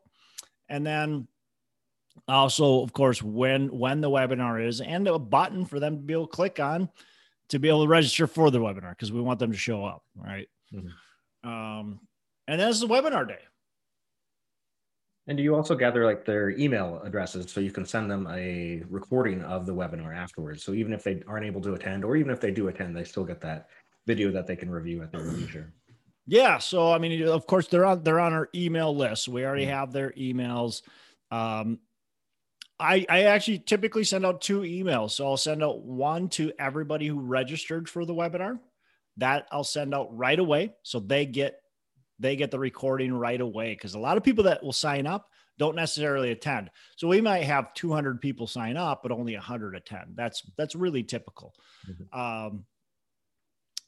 And 0.69 0.87
then 0.87 1.28
also 2.28 2.82
of 2.82 2.93
course 2.93 3.22
when 3.22 3.69
when 3.69 4.00
the 4.00 4.10
webinar 4.10 4.66
is 4.66 4.81
and 4.82 5.08
a 5.08 5.19
button 5.19 5.64
for 5.64 5.81
them 5.81 5.96
to 5.96 6.02
be 6.02 6.12
able 6.12 6.26
to 6.26 6.37
click 6.37 6.60
on 6.60 6.88
to 7.49 7.59
be 7.59 7.69
able 7.69 7.85
to 7.85 7.89
register 7.89 8.27
for 8.27 8.50
the 8.50 8.59
webinar 8.59 8.91
because 8.91 9.12
we 9.12 9.21
want 9.21 9.39
them 9.39 9.53
to 9.53 9.59
show 9.59 9.85
up 9.85 10.03
right 10.17 10.49
mm-hmm. 10.73 11.49
um, 11.49 12.00
and 12.49 12.61
that's 12.61 12.81
the 12.81 12.87
webinar 12.87 13.27
day 13.27 13.39
and 15.29 15.37
do 15.37 15.43
you 15.44 15.55
also 15.55 15.77
gather 15.77 16.05
like 16.05 16.25
their 16.25 16.50
email 16.50 17.00
addresses 17.05 17.50
so 17.50 17.61
you 17.61 17.71
can 17.71 17.87
send 17.87 18.11
them 18.11 18.27
a 18.31 18.83
recording 18.89 19.43
of 19.43 19.67
the 19.67 19.75
webinar 19.75 20.17
afterwards 20.17 20.62
so 20.62 20.73
even 20.73 20.93
if 20.93 21.03
they 21.03 21.23
aren't 21.29 21.47
able 21.47 21.61
to 21.61 21.75
attend 21.75 22.05
or 22.05 22.17
even 22.17 22.33
if 22.33 22.41
they 22.41 22.50
do 22.50 22.69
attend 22.69 22.97
they 22.97 23.05
still 23.05 23.25
get 23.25 23.41
that 23.41 23.69
video 24.06 24.31
that 24.33 24.47
they 24.47 24.56
can 24.56 24.71
review 24.71 25.03
at 25.03 25.12
their 25.12 25.23
leisure 25.23 25.73
yeah. 26.27 26.59
So 26.59 26.93
I 26.93 26.99
mean, 26.99 27.27
of 27.27 27.47
course, 27.47 27.69
they're 27.69 27.85
on 27.85 28.03
they're 28.03 28.21
on 28.21 28.33
our 28.33 28.49
email 28.55 28.94
list. 28.94 29.29
We 29.29 29.44
already 29.44 29.65
mm-hmm. 29.65 29.73
have 29.73 29.93
their 29.93 30.12
emails. 30.12 30.83
Um, 31.31 31.79
I 32.82 33.06
I 33.08 33.23
actually 33.23 33.61
typically 33.61 34.05
send 34.05 34.26
out 34.26 34.40
two 34.40 34.61
emails. 34.61 35.12
So 35.12 35.26
I'll 35.26 35.37
send 35.37 35.62
out 35.62 35.82
one 35.82 36.29
to 36.31 36.52
everybody 36.58 37.06
who 37.06 37.20
registered 37.20 37.88
for 37.88 38.05
the 38.05 38.14
webinar. 38.14 38.58
That 39.19 39.46
I'll 39.52 39.64
send 39.64 39.94
out 39.94 40.17
right 40.17 40.38
away, 40.38 40.75
so 40.82 40.99
they 40.99 41.26
get 41.26 41.61
they 42.19 42.37
get 42.37 42.50
the 42.50 42.58
recording 42.58 43.12
right 43.12 43.40
away. 43.40 43.73
Because 43.73 43.94
a 43.94 43.99
lot 43.99 44.17
of 44.17 44.25
people 44.25 44.44
that 44.44 44.62
will 44.62 44.73
sign 44.73 45.06
up 45.06 45.29
don't 45.58 45.76
necessarily 45.76 46.31
attend. 46.31 46.70
So 46.96 47.08
we 47.08 47.20
might 47.20 47.44
have 47.44 47.75
200 47.75 48.20
people 48.20 48.46
sign 48.46 48.76
up, 48.76 49.02
but 49.02 49.12
only 49.12 49.34
100 49.34 49.76
attend. 49.76 50.14
That's 50.14 50.43
that's 50.56 50.75
really 50.75 51.02
typical. 51.02 51.55
Mm-hmm. 51.88 52.19
Um, 52.19 52.64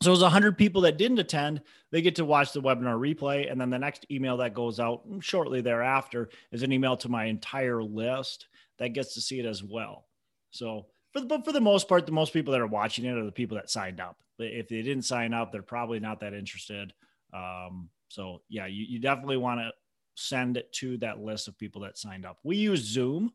so 0.04 0.10
it 0.10 0.12
was 0.12 0.22
100 0.22 0.56
people 0.58 0.82
that 0.82 0.98
didn't 0.98 1.18
attend. 1.18 1.62
They 1.90 2.02
get 2.02 2.16
to 2.16 2.24
watch 2.24 2.52
the 2.52 2.60
webinar 2.60 2.98
replay. 2.98 3.50
And 3.50 3.60
then 3.60 3.70
the 3.70 3.78
next 3.78 4.06
email 4.10 4.36
that 4.38 4.54
goes 4.54 4.78
out 4.78 5.02
shortly 5.20 5.60
thereafter 5.60 6.28
is 6.52 6.62
an 6.62 6.72
email 6.72 6.96
to 6.98 7.08
my 7.08 7.24
entire 7.24 7.82
list 7.82 8.46
that 8.78 8.88
gets 8.88 9.14
to 9.14 9.20
see 9.20 9.38
it 9.40 9.46
as 9.46 9.62
well. 9.62 10.06
So, 10.50 10.86
for 11.12 11.20
the, 11.20 11.26
but 11.26 11.44
for 11.44 11.52
the 11.52 11.60
most 11.60 11.88
part, 11.88 12.06
the 12.06 12.12
most 12.12 12.32
people 12.32 12.52
that 12.52 12.60
are 12.60 12.66
watching 12.66 13.04
it 13.04 13.16
are 13.16 13.24
the 13.24 13.32
people 13.32 13.56
that 13.56 13.70
signed 13.70 14.00
up. 14.00 14.16
If 14.38 14.68
they 14.68 14.82
didn't 14.82 15.04
sign 15.04 15.32
up, 15.32 15.52
they're 15.52 15.62
probably 15.62 16.00
not 16.00 16.20
that 16.20 16.34
interested. 16.34 16.92
Um, 17.32 17.88
so, 18.08 18.42
yeah, 18.48 18.66
you, 18.66 18.84
you 18.88 18.98
definitely 18.98 19.36
want 19.36 19.60
to 19.60 19.70
send 20.16 20.56
it 20.56 20.72
to 20.72 20.96
that 20.98 21.20
list 21.20 21.48
of 21.48 21.58
people 21.58 21.82
that 21.82 21.98
signed 21.98 22.26
up. 22.26 22.38
We 22.42 22.56
use 22.56 22.80
Zoom 22.80 23.32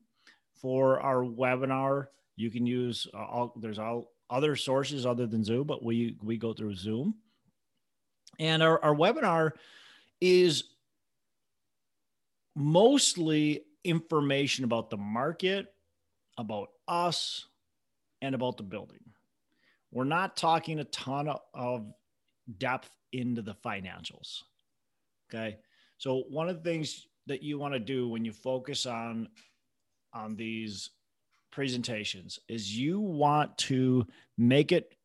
for 0.56 1.00
our 1.00 1.24
webinar. 1.24 2.08
You 2.36 2.50
can 2.50 2.66
use 2.66 3.08
uh, 3.14 3.18
all, 3.18 3.54
there's 3.58 3.80
all 3.80 4.12
other 4.30 4.56
sources 4.56 5.06
other 5.06 5.28
than 5.28 5.44
Zoom, 5.44 5.66
but 5.66 5.84
we 5.84 6.18
we 6.22 6.38
go 6.38 6.54
through 6.54 6.76
Zoom. 6.76 7.16
And 8.40 8.64
our, 8.64 8.82
our 8.84 8.96
webinar 8.96 9.52
is 10.22 10.64
mostly 12.56 13.64
information 13.84 14.64
about 14.64 14.90
the 14.90 14.98
market, 14.98 15.74
about 16.38 16.70
us, 16.88 17.46
and 18.22 18.36
about 18.36 18.58
the 18.58 18.64
building. 18.64 19.00
We're 19.92 20.04
not 20.04 20.38
talking 20.38 20.80
a 20.80 20.84
ton 20.86 21.34
of, 21.54 21.86
depth 22.58 22.90
into 23.12 23.44
the 23.44 23.54
financials. 23.54 24.42
Okay. 25.30 25.58
So 26.00 26.24
one 26.30 26.50
of 26.50 26.58
the 26.58 26.70
things 26.70 27.06
that 27.28 27.44
you 27.44 27.60
want 27.60 27.76
to 27.76 27.80
do 27.80 28.10
when 28.10 28.26
you 28.26 28.34
focus 28.34 28.88
on 28.88 29.30
on 30.16 30.36
these 30.36 30.90
presentations 31.52 32.40
is 32.48 32.78
you 32.78 33.00
want 33.00 33.58
to 33.58 34.06
make 34.38 34.72
it 34.72 34.96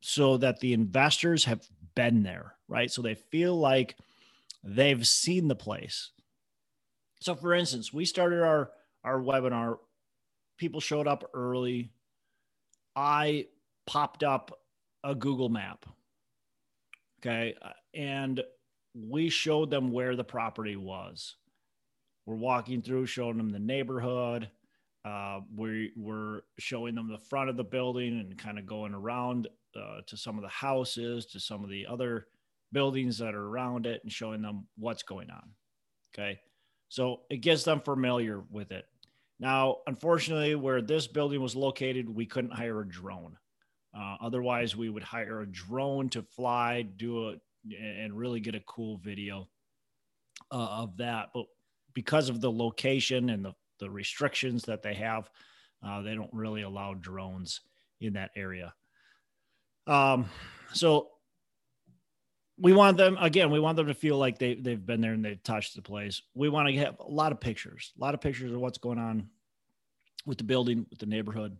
so 0.00 0.36
that 0.36 0.60
the 0.60 0.72
investors 0.72 1.44
have 1.44 1.66
been 1.94 2.22
there, 2.22 2.54
right? 2.68 2.90
So 2.90 3.02
they 3.02 3.14
feel 3.14 3.58
like 3.58 3.96
they've 4.62 5.06
seen 5.06 5.48
the 5.48 5.54
place. 5.54 6.10
So 7.20 7.34
for 7.34 7.54
instance, 7.54 7.92
we 7.92 8.04
started 8.04 8.42
our 8.42 8.70
our 9.02 9.18
webinar 9.18 9.78
people 10.58 10.80
showed 10.80 11.06
up 11.06 11.30
early. 11.34 11.90
I 12.96 13.46
popped 13.86 14.22
up 14.22 14.58
a 15.02 15.14
Google 15.14 15.48
map. 15.48 15.86
Okay, 17.20 17.54
and 17.94 18.42
we 18.94 19.30
showed 19.30 19.70
them 19.70 19.90
where 19.90 20.16
the 20.16 20.24
property 20.24 20.76
was. 20.76 21.36
We're 22.26 22.34
walking 22.36 22.82
through 22.82 23.06
showing 23.06 23.38
them 23.38 23.50
the 23.50 23.58
neighborhood 23.58 24.50
uh, 25.04 25.40
we 25.54 25.92
were 25.96 26.44
showing 26.58 26.94
them 26.94 27.08
the 27.08 27.18
front 27.18 27.50
of 27.50 27.56
the 27.56 27.64
building 27.64 28.20
and 28.20 28.38
kind 28.38 28.58
of 28.58 28.66
going 28.66 28.94
around 28.94 29.48
uh, 29.76 30.00
to 30.06 30.16
some 30.16 30.36
of 30.36 30.42
the 30.42 30.48
houses, 30.48 31.26
to 31.26 31.40
some 31.40 31.62
of 31.62 31.70
the 31.70 31.86
other 31.86 32.26
buildings 32.72 33.18
that 33.18 33.34
are 33.34 33.46
around 33.46 33.86
it, 33.86 34.00
and 34.02 34.12
showing 34.12 34.40
them 34.40 34.66
what's 34.76 35.02
going 35.02 35.30
on. 35.30 35.50
Okay. 36.14 36.40
So 36.88 37.22
it 37.28 37.38
gets 37.38 37.64
them 37.64 37.80
familiar 37.80 38.44
with 38.50 38.72
it. 38.72 38.86
Now, 39.40 39.78
unfortunately, 39.86 40.54
where 40.54 40.80
this 40.80 41.06
building 41.06 41.42
was 41.42 41.56
located, 41.56 42.08
we 42.08 42.24
couldn't 42.24 42.52
hire 42.52 42.80
a 42.80 42.88
drone. 42.88 43.36
Uh, 43.96 44.16
otherwise, 44.20 44.76
we 44.76 44.88
would 44.88 45.02
hire 45.02 45.40
a 45.40 45.46
drone 45.46 46.08
to 46.10 46.22
fly, 46.22 46.82
do 46.82 47.30
it, 47.30 47.40
and 47.78 48.16
really 48.16 48.40
get 48.40 48.54
a 48.54 48.60
cool 48.60 48.98
video 48.98 49.48
uh, 50.50 50.82
of 50.82 50.96
that. 50.98 51.30
But 51.34 51.46
because 51.94 52.28
of 52.28 52.40
the 52.40 52.50
location 52.50 53.28
and 53.30 53.44
the 53.44 53.54
the 53.84 53.90
restrictions 53.90 54.64
that 54.64 54.82
they 54.82 54.94
have, 54.94 55.28
uh, 55.86 56.00
they 56.00 56.14
don't 56.14 56.32
really 56.32 56.62
allow 56.62 56.94
drones 56.94 57.60
in 58.00 58.14
that 58.14 58.30
area. 58.34 58.72
Um, 59.86 60.30
so 60.72 61.08
we 62.58 62.72
want 62.72 62.96
them 62.96 63.18
again. 63.20 63.50
We 63.50 63.60
want 63.60 63.76
them 63.76 63.88
to 63.88 63.94
feel 63.94 64.16
like 64.16 64.38
they 64.38 64.54
they've 64.54 64.84
been 64.84 65.00
there 65.00 65.12
and 65.12 65.24
they've 65.24 65.42
touched 65.42 65.74
the 65.74 65.82
place. 65.82 66.22
We 66.34 66.48
want 66.48 66.68
to 66.68 66.76
have 66.76 66.98
a 67.00 67.10
lot 67.10 67.32
of 67.32 67.40
pictures, 67.40 67.92
a 67.98 68.00
lot 68.00 68.14
of 68.14 68.20
pictures 68.20 68.52
of 68.52 68.60
what's 68.60 68.78
going 68.78 68.98
on 68.98 69.28
with 70.24 70.38
the 70.38 70.44
building, 70.44 70.86
with 70.88 70.98
the 70.98 71.06
neighborhood. 71.06 71.56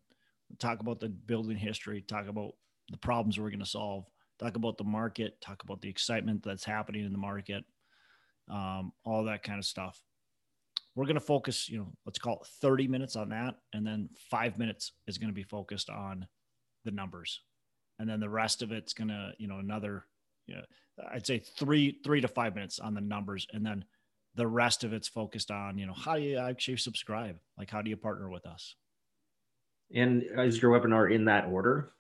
Talk 0.59 0.81
about 0.81 1.01
the 1.01 1.09
building 1.09 1.57
history. 1.57 2.01
Talk 2.01 2.29
about 2.29 2.53
the 2.91 2.97
problems 2.97 3.39
we're 3.39 3.51
going 3.51 3.59
to 3.61 3.67
solve. 3.67 4.07
Talk 4.39 4.57
about 4.57 4.79
the 4.79 4.85
market. 4.85 5.41
Talk 5.41 5.63
about 5.65 5.81
the 5.81 5.89
excitement 5.89 6.43
that's 6.43 6.65
happening 6.65 7.05
in 7.05 7.13
the 7.13 7.19
market. 7.19 7.65
Um, 8.49 8.93
all 9.05 9.25
that 9.25 9.43
kind 9.43 9.59
of 9.59 9.65
stuff. 9.65 10.01
We're 10.95 11.07
going 11.07 11.15
to 11.15 11.21
focus, 11.21 11.69
you 11.69 11.79
know, 11.79 11.93
let's 12.07 12.19
call 12.19 12.41
it 12.41 12.47
30 12.61 12.87
minutes 12.89 13.17
on 13.17 13.31
that, 13.31 13.57
and 13.73 13.87
then 13.87 14.09
five 14.31 14.59
minutes 14.59 14.93
is 15.07 15.19
going 15.19 15.29
to 15.31 15.35
be 15.35 15.43
focused 15.43 15.91
on 15.91 16.27
the 16.85 16.93
numbers, 16.93 17.41
and 17.99 18.09
then 18.09 18.21
the 18.21 18.29
rest 18.29 18.63
of 18.63 18.71
it's 18.73 18.93
going 18.93 19.09
to, 19.09 19.33
you 19.39 19.49
know, 19.49 19.59
another, 19.59 20.05
you 20.47 20.55
know, 20.55 20.63
I'd 21.13 21.27
say 21.27 21.39
three 21.39 21.99
three 22.05 22.21
to 22.21 22.29
five 22.29 22.55
minutes 22.55 22.79
on 22.79 22.95
the 22.95 23.01
numbers, 23.01 23.47
and 23.53 23.67
then 23.67 23.85
the 24.37 24.47
rest 24.47 24.85
of 24.85 24.93
it's 24.93 25.09
focused 25.09 25.51
on, 25.51 25.79
you 25.79 25.87
know, 25.87 25.93
how 25.93 26.17
do 26.17 26.23
you 26.23 26.39
actually 26.39 26.77
subscribe? 26.77 27.37
Like, 27.59 27.71
how 27.71 27.83
do 27.83 27.91
you 27.91 27.97
partner 27.97 28.29
with 28.29 28.47
us? 28.47 28.75
And 29.95 30.25
is 30.39 30.61
your 30.61 30.79
webinar 30.79 31.13
in 31.13 31.25
that 31.27 31.47
order? 31.47 31.93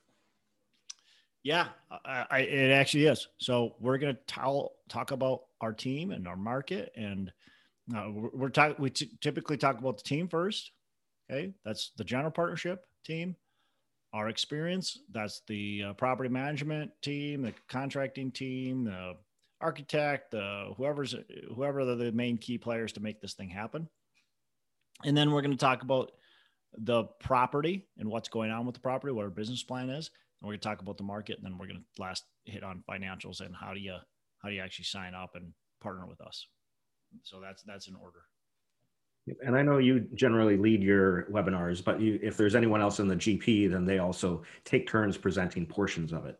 Yeah, 1.43 1.69
I, 1.91 2.27
I, 2.31 2.39
it 2.41 2.71
actually 2.71 3.07
is. 3.07 3.29
So 3.39 3.75
we're 3.79 3.99
going 3.99 4.17
to 4.17 4.71
talk 4.89 5.11
about 5.11 5.43
our 5.61 5.73
team 5.73 6.11
and 6.11 6.27
our 6.27 6.37
market, 6.37 6.93
and 6.97 7.31
uh, 7.93 8.11
we're, 8.11 8.31
we're 8.33 8.49
talking. 8.49 8.77
We 8.79 8.91
t- 8.91 9.11
typically 9.21 9.57
talk 9.57 9.79
about 9.79 9.99
the 9.99 10.05
team 10.05 10.29
first. 10.29 10.71
Okay, 11.31 11.53
that's 11.65 11.93
the 11.97 12.05
general 12.05 12.31
partnership 12.31 12.85
team. 13.05 13.37
Our 14.13 14.29
experience. 14.29 14.99
That's 15.11 15.43
the 15.49 15.85
uh, 15.89 15.93
property 15.95 16.29
management 16.29 16.93
team, 17.03 17.43
the 17.43 17.53
contracting 17.69 18.31
team, 18.31 18.85
the 18.85 19.15
architect, 19.61 20.35
uh, 20.35 20.73
whoever's 20.77 21.15
whoever 21.55 21.85
the, 21.85 21.97
the 21.97 22.13
main 22.13 22.39
key 22.39 22.59
players 22.59 22.93
to 22.93 23.01
make 23.01 23.21
this 23.21 23.35
thing 23.35 23.49
happen. 23.49 23.89
And 25.05 25.17
then 25.17 25.33
we're 25.33 25.43
going 25.43 25.51
to 25.51 25.57
talk 25.57 25.83
about 25.83 26.13
the 26.79 27.05
property 27.21 27.87
and 27.99 28.09
what's 28.09 28.29
going 28.29 28.51
on 28.51 28.67
with 28.67 28.75
the 28.75 28.81
property, 28.81 29.13
what 29.13 29.25
our 29.25 29.31
business 29.31 29.63
plan 29.63 29.91
is, 29.91 30.11
and 30.41 30.47
we're 30.47 30.53
going 30.53 30.61
to 30.61 30.69
talk 30.69 30.83
about 30.83 30.97
the 30.97 31.05
market. 31.05 31.37
And 31.37 31.45
then 31.45 31.59
we're 31.59 31.67
going 31.67 31.85
to 31.97 32.03
last 32.03 32.25
hit 32.45 32.63
on 32.63 32.85
financials 32.89 33.41
and 33.41 33.55
how 33.55 33.75
do 33.75 33.81
you 33.81 33.97
how 34.43 34.49
do 34.49 34.55
you 34.55 34.61
actually 34.61 34.85
sign 34.85 35.15
up 35.15 35.31
and 35.35 35.53
partner 35.83 36.07
with 36.07 36.21
us. 36.21 36.47
So 37.23 37.41
that's 37.41 37.63
that's 37.63 37.89
in 37.89 37.95
order. 37.97 38.21
And 39.43 39.57
I 39.57 39.63
know 39.63 39.79
you 39.79 40.07
generally 40.15 40.59
lead 40.59 40.83
your 40.83 41.25
webinars, 41.31 41.83
but 41.83 41.99
you, 41.99 42.19
if 42.23 42.37
there's 42.37 42.55
anyone 42.55 42.83
else 42.83 43.01
in 43.01 43.09
the 43.09 43.17
GP, 43.17 43.71
then 43.71 43.87
they 43.87 43.99
also 43.99 44.43
take 44.65 44.87
turns 44.87 45.17
presenting 45.17 45.65
portions 45.65 46.13
of 46.13 46.27
it 46.27 46.39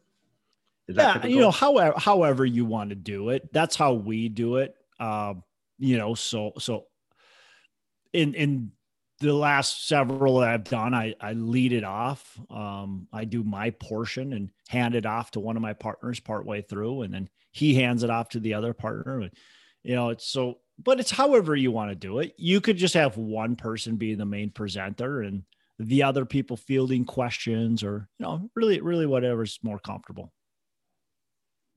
yeah, 0.89 1.27
you 1.27 1.41
know, 1.41 1.51
however, 1.51 1.99
however 1.99 2.45
you 2.45 2.65
want 2.65 2.91
to 2.91 2.97
do 2.97 3.31
it, 3.31 3.53
that's 3.53 3.77
how 3.77 3.95
we 3.95 4.29
do 4.29 4.57
it. 4.57 4.75
Um, 5.01 5.43
you 5.79 5.97
know, 5.97 6.15
so 6.15 6.53
so 6.59 6.87
in 8.13 8.35
in 8.35 8.73
the 9.21 9.33
last 9.33 9.89
several 9.89 10.41
that 10.41 10.51
I've 10.51 10.65
done, 10.65 10.93
I 10.93 11.15
I 11.21 11.33
lead 11.33 11.73
it 11.73 11.85
off. 11.85 12.39
Um, 12.51 13.09
I 13.13 13.25
do 13.25 13.43
my 13.43 13.71
portion 13.71 14.33
and 14.35 14.51
hand 14.69 14.95
it 14.95 15.07
off 15.07 15.31
to 15.33 15.41
one 15.41 15.57
of 15.57 15.63
my 15.63 15.73
partners 15.73 16.21
partway 16.21 16.61
through, 16.61 17.03
and 17.03 17.15
then 17.15 17.31
he 17.51 17.75
hands 17.75 18.03
it 18.03 18.11
off 18.11 18.31
to 18.31 18.41
the 18.41 18.55
other 18.55 18.75
partner. 18.75 19.21
And 19.21 19.31
You 19.83 19.95
know, 19.95 20.11
it's 20.11 20.27
so, 20.27 20.59
but 20.83 21.01
it's 21.01 21.11
however 21.11 21.55
you 21.55 21.71
want 21.71 21.91
to 21.91 21.95
do 21.95 22.19
it. 22.19 22.35
You 22.37 22.61
could 22.61 22.77
just 22.77 22.95
have 22.95 23.17
one 23.17 23.57
person 23.57 23.97
be 23.97 24.15
the 24.15 24.25
main 24.25 24.51
presenter 24.51 25.23
and 25.23 25.43
the 25.79 26.03
other 26.03 26.25
people 26.25 26.57
fielding 26.57 27.05
questions, 27.05 27.83
or 27.83 28.09
you 28.19 28.27
know, 28.27 28.49
really, 28.55 28.81
really 28.81 29.07
whatever's 29.07 29.59
more 29.63 29.79
comfortable. 29.79 30.33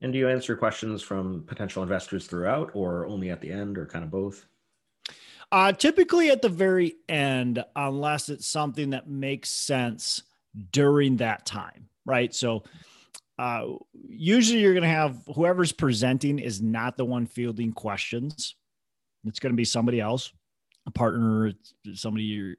And 0.02 0.14
do 0.14 0.20
you 0.20 0.30
answer 0.30 0.56
questions 0.56 1.02
from 1.02 1.44
potential 1.48 1.82
investors 1.82 2.28
throughout 2.28 2.72
or 2.74 3.08
only 3.08 3.32
at 3.32 3.42
the 3.42 3.52
end 3.52 3.78
or 3.78 3.86
kind 3.88 4.06
of 4.06 4.12
both? 4.12 4.46
Uh, 5.52 5.72
typically 5.72 6.30
at 6.30 6.42
the 6.42 6.50
very 6.50 6.96
end, 7.08 7.64
unless 7.76 8.30
it's 8.30 8.48
something 8.48 8.92
that 8.92 9.10
makes 9.10 9.50
sense 9.50 10.22
during 10.72 11.18
that 11.18 11.46
time, 11.46 11.88
right? 12.06 12.36
So 12.36 12.64
uh, 13.40 13.66
usually 13.94 14.60
you're 14.60 14.74
going 14.74 14.84
to 14.84 14.90
have 14.90 15.18
whoever's 15.34 15.72
presenting 15.72 16.38
is 16.38 16.62
not 16.62 16.98
the 16.98 17.06
one 17.06 17.26
fielding 17.26 17.72
questions. 17.72 18.56
It's 19.28 19.40
going 19.40 19.54
to 19.54 19.58
be 19.58 19.66
somebody 19.66 20.00
else, 20.00 20.32
a 20.86 20.92
partner, 20.92 21.54
somebody 21.94 22.26
you're, 22.26 22.56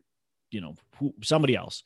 you 0.51 0.61
know, 0.61 0.75
who, 0.97 1.15
somebody 1.23 1.57
else. 1.57 1.83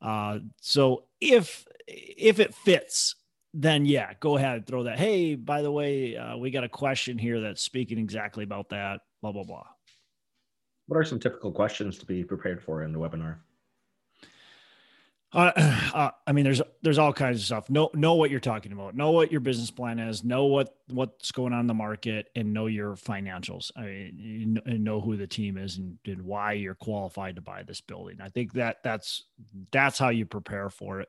Uh, 0.00 0.40
so 0.60 1.04
if 1.20 1.66
if 1.86 2.40
it 2.40 2.54
fits 2.54 3.16
then 3.54 3.86
yeah, 3.86 4.12
go 4.18 4.36
ahead, 4.36 4.56
and 4.56 4.66
throw 4.66 4.82
that. 4.82 4.98
Hey, 4.98 5.36
by 5.36 5.62
the 5.62 5.70
way, 5.70 6.16
uh, 6.16 6.36
we 6.36 6.50
got 6.50 6.64
a 6.64 6.68
question 6.68 7.16
here 7.16 7.40
that's 7.40 7.62
speaking 7.62 7.98
exactly 7.98 8.42
about 8.42 8.68
that. 8.70 9.02
Blah 9.22 9.32
blah 9.32 9.44
blah. 9.44 9.66
What 10.86 10.98
are 10.98 11.04
some 11.04 11.20
typical 11.20 11.52
questions 11.52 11.96
to 11.98 12.04
be 12.04 12.24
prepared 12.24 12.60
for 12.62 12.82
in 12.82 12.92
the 12.92 12.98
webinar? 12.98 13.36
Uh, 15.34 15.52
uh, 15.94 16.10
I 16.26 16.32
mean, 16.32 16.44
there's 16.44 16.62
there's 16.82 16.98
all 16.98 17.12
kinds 17.12 17.40
of 17.40 17.44
stuff. 17.44 17.68
Know 17.68 17.90
know 17.92 18.14
what 18.14 18.30
you're 18.30 18.40
talking 18.40 18.72
about. 18.72 18.94
Know 18.94 19.10
what 19.10 19.32
your 19.32 19.40
business 19.40 19.70
plan 19.70 19.98
is. 19.98 20.24
Know 20.24 20.46
what 20.46 20.76
what's 20.88 21.32
going 21.32 21.52
on 21.52 21.60
in 21.60 21.66
the 21.66 21.74
market, 21.74 22.30
and 22.36 22.52
know 22.52 22.66
your 22.66 22.94
financials. 22.94 23.70
I 23.76 23.82
mean, 23.82 24.60
and 24.64 24.84
know 24.84 25.00
who 25.00 25.16
the 25.16 25.26
team 25.26 25.58
is 25.58 25.78
and, 25.78 25.98
and 26.06 26.22
why 26.22 26.52
you're 26.52 26.74
qualified 26.74 27.36
to 27.36 27.42
buy 27.42 27.64
this 27.64 27.80
building. 27.80 28.18
I 28.22 28.28
think 28.28 28.52
that 28.54 28.82
that's 28.84 29.24
that's 29.72 29.98
how 29.98 30.10
you 30.10 30.24
prepare 30.24 30.70
for 30.70 31.00
it 31.00 31.08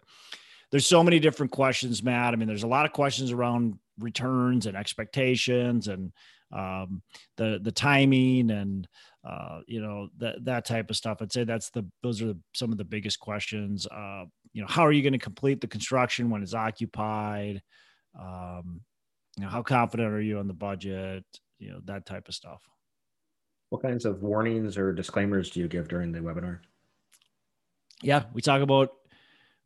there's 0.72 0.86
so 0.86 1.04
many 1.04 1.20
different 1.20 1.52
questions, 1.52 2.04
Matt. 2.04 2.34
I 2.34 2.38
mean, 2.38 2.48
there's 2.48 2.64
a 2.64 2.68
lot 2.68 2.86
of 2.86 2.92
questions 2.92 3.32
around 3.32 3.80
returns 4.00 4.66
and 4.66 4.76
expectations 4.76 5.88
and 5.88 6.12
um, 6.52 7.02
the 7.38 7.60
the 7.62 7.72
timing 7.72 8.52
and 8.52 8.88
uh, 9.28 9.62
you 9.68 9.82
know 9.82 10.10
that 10.18 10.44
that 10.46 10.66
type 10.66 10.90
of 10.90 10.96
stuff. 10.96 11.18
I'd 11.22 11.32
say 11.32 11.44
that's 11.44 11.70
the 11.72 11.86
those 12.04 12.22
are 12.22 12.28
the, 12.28 12.40
some 12.54 12.72
of 12.72 12.78
the 12.78 12.86
biggest 12.86 13.20
questions. 13.20 13.88
Uh, 13.88 14.26
you 14.54 14.62
know, 14.62 14.68
how 14.68 14.86
are 14.86 14.92
you 14.92 15.02
going 15.02 15.14
to 15.14 15.20
complete 15.20 15.62
the 15.62 15.68
construction 15.68 16.30
when 16.30 16.44
it's 16.44 16.54
occupied? 16.54 17.62
Um, 18.20 18.82
you 19.38 19.44
know, 19.44 19.50
how 19.50 19.62
confident 19.62 20.14
are 20.14 20.22
you 20.22 20.40
on 20.40 20.48
the 20.48 20.54
budget? 20.54 21.26
You 21.60 21.72
know, 21.72 21.80
that 21.86 22.06
type 22.06 22.28
of 22.28 22.34
stuff. 22.34 22.62
What 23.70 23.82
kinds 23.82 24.06
of 24.06 24.22
warnings 24.22 24.78
or 24.78 24.94
disclaimers 24.94 25.50
do 25.50 25.60
you 25.60 25.68
give 25.68 25.88
during 25.88 26.12
the 26.12 26.20
webinar? 26.20 26.60
Yeah, 28.02 28.24
we 28.34 28.42
talk 28.42 28.62
about 28.62 28.92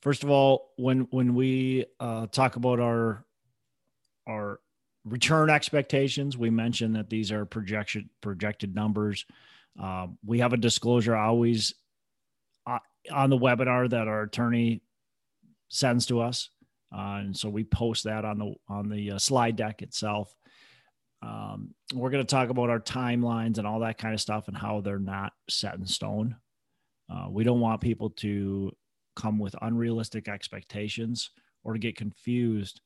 First 0.02 0.24
of 0.24 0.30
all, 0.30 0.72
when 0.78 1.08
when 1.12 1.36
we 1.36 1.86
uh, 2.00 2.28
talk 2.28 2.56
about 2.56 2.80
our 2.80 3.26
our 4.28 4.60
return 5.06 5.50
expectations, 5.50 6.38
we 6.38 6.50
mentioned 6.50 6.96
that 6.96 7.10
these 7.10 7.32
are 7.32 7.46
projection 7.46 8.10
projected 8.22 8.76
numbers. 8.76 9.26
Uh, 9.82 10.08
we 10.26 10.40
have 10.40 10.54
a 10.54 10.58
disclosure 10.58 11.16
always 11.16 11.74
uh, 12.68 12.80
on 13.12 13.30
the 13.30 13.38
webinar 13.38 13.90
that 13.90 14.08
our 14.08 14.24
attorney 14.24 14.82
sends 15.70 16.06
to 16.08 16.20
us, 16.20 16.50
uh, 16.94 17.20
and 17.20 17.38
so 17.38 17.50
we 17.50 17.64
post 17.64 18.04
that 18.04 18.26
on 18.26 18.38
the 18.38 18.54
on 18.68 18.90
the 18.90 19.12
uh, 19.12 19.20
slide 19.20 19.56
deck 19.56 19.82
itself. 19.82 20.34
Um, 21.22 21.74
we're 21.94 22.12
going 22.12 22.26
to 22.26 22.30
talk 22.30 22.50
about 22.50 22.70
our 22.70 22.80
timelines 22.80 23.58
and 23.58 23.68
all 23.68 23.82
that 23.82 23.98
kind 23.98 24.14
of 24.14 24.22
stuff 24.22 24.48
and 24.48 24.56
how 24.56 24.80
they're 24.80 25.00
not 25.00 25.34
set 25.50 25.76
in 25.76 25.86
stone. 25.86 26.38
Uh, 27.12 27.28
we 27.30 27.44
don't 27.44 27.60
want 27.60 27.82
people 27.82 28.12
to 28.12 28.72
come 29.18 29.38
with 29.38 29.54
unrealistic 29.62 30.30
expectations 30.30 31.32
or 31.66 31.74
to 31.74 31.80
get 31.80 31.98
confused 31.98 32.80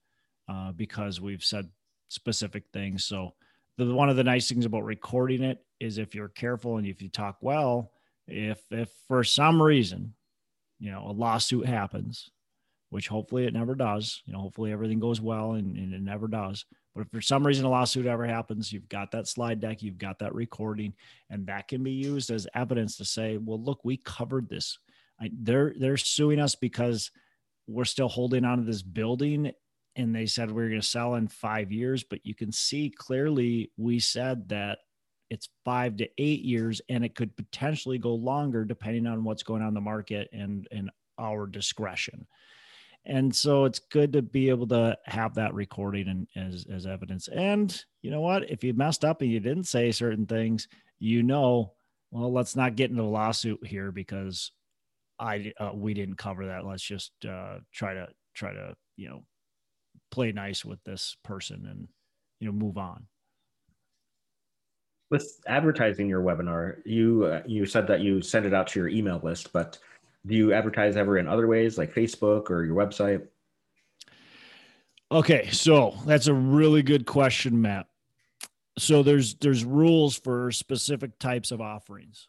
because 0.75 1.21
we've 1.21 1.43
said 1.43 1.69
specific 2.13 2.65
things. 2.71 3.05
So, 3.05 3.33
the, 3.77 3.93
one 3.93 4.09
of 4.09 4.15
the 4.15 4.23
nice 4.23 4.47
things 4.47 4.65
about 4.65 4.83
recording 4.83 5.43
it 5.43 5.57
is 5.79 5.97
if 5.97 6.13
you're 6.13 6.29
careful 6.29 6.77
and 6.77 6.85
if 6.85 7.01
you 7.01 7.09
talk 7.09 7.37
well, 7.41 7.91
if 8.27 8.61
if 8.71 8.89
for 9.07 9.23
some 9.23 9.61
reason, 9.61 10.13
you 10.79 10.91
know, 10.91 11.07
a 11.07 11.11
lawsuit 11.11 11.65
happens, 11.65 12.29
which 12.89 13.07
hopefully 13.07 13.45
it 13.45 13.53
never 13.53 13.75
does, 13.75 14.21
you 14.25 14.33
know, 14.33 14.39
hopefully 14.39 14.71
everything 14.71 14.99
goes 14.99 15.19
well 15.19 15.53
and, 15.53 15.75
and 15.75 15.93
it 15.93 16.01
never 16.01 16.27
does. 16.27 16.65
But 16.93 17.01
if 17.01 17.11
for 17.11 17.21
some 17.21 17.45
reason 17.45 17.65
a 17.65 17.69
lawsuit 17.69 18.05
ever 18.05 18.27
happens, 18.27 18.71
you've 18.71 18.89
got 18.89 19.11
that 19.11 19.27
slide 19.27 19.59
deck, 19.59 19.81
you've 19.81 19.97
got 19.97 20.19
that 20.19 20.35
recording, 20.35 20.93
and 21.31 21.47
that 21.47 21.67
can 21.67 21.81
be 21.83 21.91
used 21.91 22.29
as 22.29 22.47
evidence 22.53 22.97
to 22.97 23.05
say, 23.05 23.37
well, 23.37 23.59
look, 23.59 23.79
we 23.83 23.97
covered 23.97 24.47
this 24.47 24.77
I, 25.19 25.31
they're 25.33 25.73
they're 25.77 25.97
suing 25.97 26.39
us 26.39 26.55
because 26.55 27.11
we're 27.67 27.85
still 27.85 28.09
holding 28.09 28.45
on 28.45 28.59
to 28.59 28.63
this 28.63 28.81
building 28.81 29.51
and 29.95 30.15
they 30.15 30.25
said 30.25 30.49
we 30.49 30.63
are 30.63 30.69
going 30.69 30.81
to 30.81 30.87
sell 30.87 31.15
in 31.15 31.27
five 31.27 31.71
years 31.71 32.03
but 32.03 32.19
you 32.23 32.33
can 32.35 32.51
see 32.51 32.93
clearly 32.95 33.71
we 33.77 33.99
said 33.99 34.47
that 34.49 34.79
it's 35.29 35.49
five 35.65 35.97
to 35.97 36.07
eight 36.19 36.43
years 36.43 36.79
and 36.89 37.03
it 37.03 37.15
could 37.15 37.35
potentially 37.35 37.97
go 37.97 38.13
longer 38.13 38.63
depending 38.63 39.07
on 39.07 39.23
what's 39.23 39.41
going 39.41 39.63
on 39.63 39.69
in 39.69 39.73
the 39.73 39.81
market 39.81 40.29
and 40.31 40.67
and 40.71 40.91
our 41.17 41.47
discretion. 41.47 42.27
And 43.05 43.35
so 43.35 43.65
it's 43.65 43.79
good 43.79 44.13
to 44.13 44.21
be 44.21 44.49
able 44.49 44.67
to 44.67 44.97
have 45.05 45.33
that 45.35 45.55
recording 45.55 46.07
and 46.07 46.27
as 46.35 46.67
as 46.71 46.85
evidence. 46.85 47.27
And 47.27 47.83
you 48.03 48.11
know 48.11 48.21
what? 48.21 48.49
If 48.49 48.63
you 48.63 48.73
messed 48.73 49.03
up 49.03 49.21
and 49.21 49.31
you 49.31 49.39
didn't 49.39 49.65
say 49.65 49.91
certain 49.91 50.25
things 50.25 50.67
you 50.99 51.21
know 51.21 51.73
well 52.11 52.31
let's 52.31 52.55
not 52.55 52.77
get 52.77 52.91
into 52.91 53.01
a 53.01 53.03
lawsuit 53.03 53.65
here 53.65 53.91
because 53.91 54.51
I 55.19 55.51
uh, 55.59 55.71
we 55.73 55.95
didn't 55.95 56.17
cover 56.17 56.45
that. 56.45 56.65
Let's 56.65 56.83
just 56.83 57.11
uh, 57.27 57.57
try 57.73 57.95
to 57.95 58.07
try 58.35 58.53
to 58.53 58.75
you 58.97 59.09
know 59.09 59.23
play 60.13 60.31
nice 60.31 60.63
with 60.63 60.83
this 60.83 61.17
person 61.23 61.65
and 61.67 61.87
you 62.39 62.45
know 62.45 62.53
move 62.53 62.77
on. 62.77 63.07
With 65.09 65.41
advertising 65.47 66.07
your 66.07 66.21
webinar 66.21 66.77
you 66.85 67.25
uh, 67.25 67.41
you 67.47 67.65
said 67.65 67.87
that 67.87 68.01
you 68.01 68.21
send 68.21 68.45
it 68.45 68.53
out 68.53 68.67
to 68.67 68.79
your 68.79 68.89
email 68.89 69.19
list 69.23 69.51
but 69.51 69.79
do 70.27 70.35
you 70.35 70.53
advertise 70.53 70.95
ever 70.95 71.17
in 71.17 71.27
other 71.27 71.47
ways 71.47 71.79
like 71.79 71.93
facebook 71.93 72.51
or 72.51 72.63
your 72.63 72.75
website? 72.75 73.25
Okay 75.11 75.49
so 75.49 75.95
that's 76.05 76.27
a 76.27 76.33
really 76.33 76.83
good 76.83 77.07
question 77.07 77.59
matt. 77.59 77.87
So 78.77 79.01
there's 79.01 79.33
there's 79.35 79.65
rules 79.65 80.15
for 80.15 80.51
specific 80.51 81.17
types 81.17 81.51
of 81.51 81.59
offerings. 81.59 82.27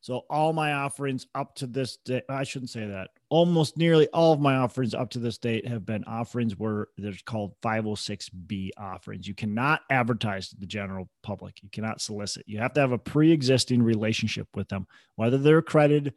So 0.00 0.22
all 0.30 0.52
my 0.52 0.72
offerings 0.72 1.26
up 1.34 1.56
to 1.56 1.66
this 1.66 1.96
day, 1.96 2.22
I 2.28 2.44
shouldn't 2.44 2.70
say 2.70 2.86
that. 2.86 3.10
Almost 3.34 3.76
nearly 3.76 4.06
all 4.10 4.32
of 4.32 4.38
my 4.38 4.54
offerings 4.54 4.94
up 4.94 5.10
to 5.10 5.18
this 5.18 5.38
date 5.38 5.66
have 5.66 5.84
been 5.84 6.04
offerings 6.04 6.56
where 6.56 6.86
there's 6.96 7.20
called 7.22 7.60
506B 7.62 8.70
offerings. 8.78 9.26
You 9.26 9.34
cannot 9.34 9.80
advertise 9.90 10.50
to 10.50 10.56
the 10.56 10.66
general 10.66 11.08
public. 11.24 11.60
You 11.60 11.68
cannot 11.68 12.00
solicit. 12.00 12.44
You 12.46 12.60
have 12.60 12.74
to 12.74 12.80
have 12.80 12.92
a 12.92 12.98
pre-existing 12.98 13.82
relationship 13.82 14.46
with 14.54 14.68
them, 14.68 14.86
whether 15.16 15.36
they're 15.36 15.58
accredited 15.58 16.14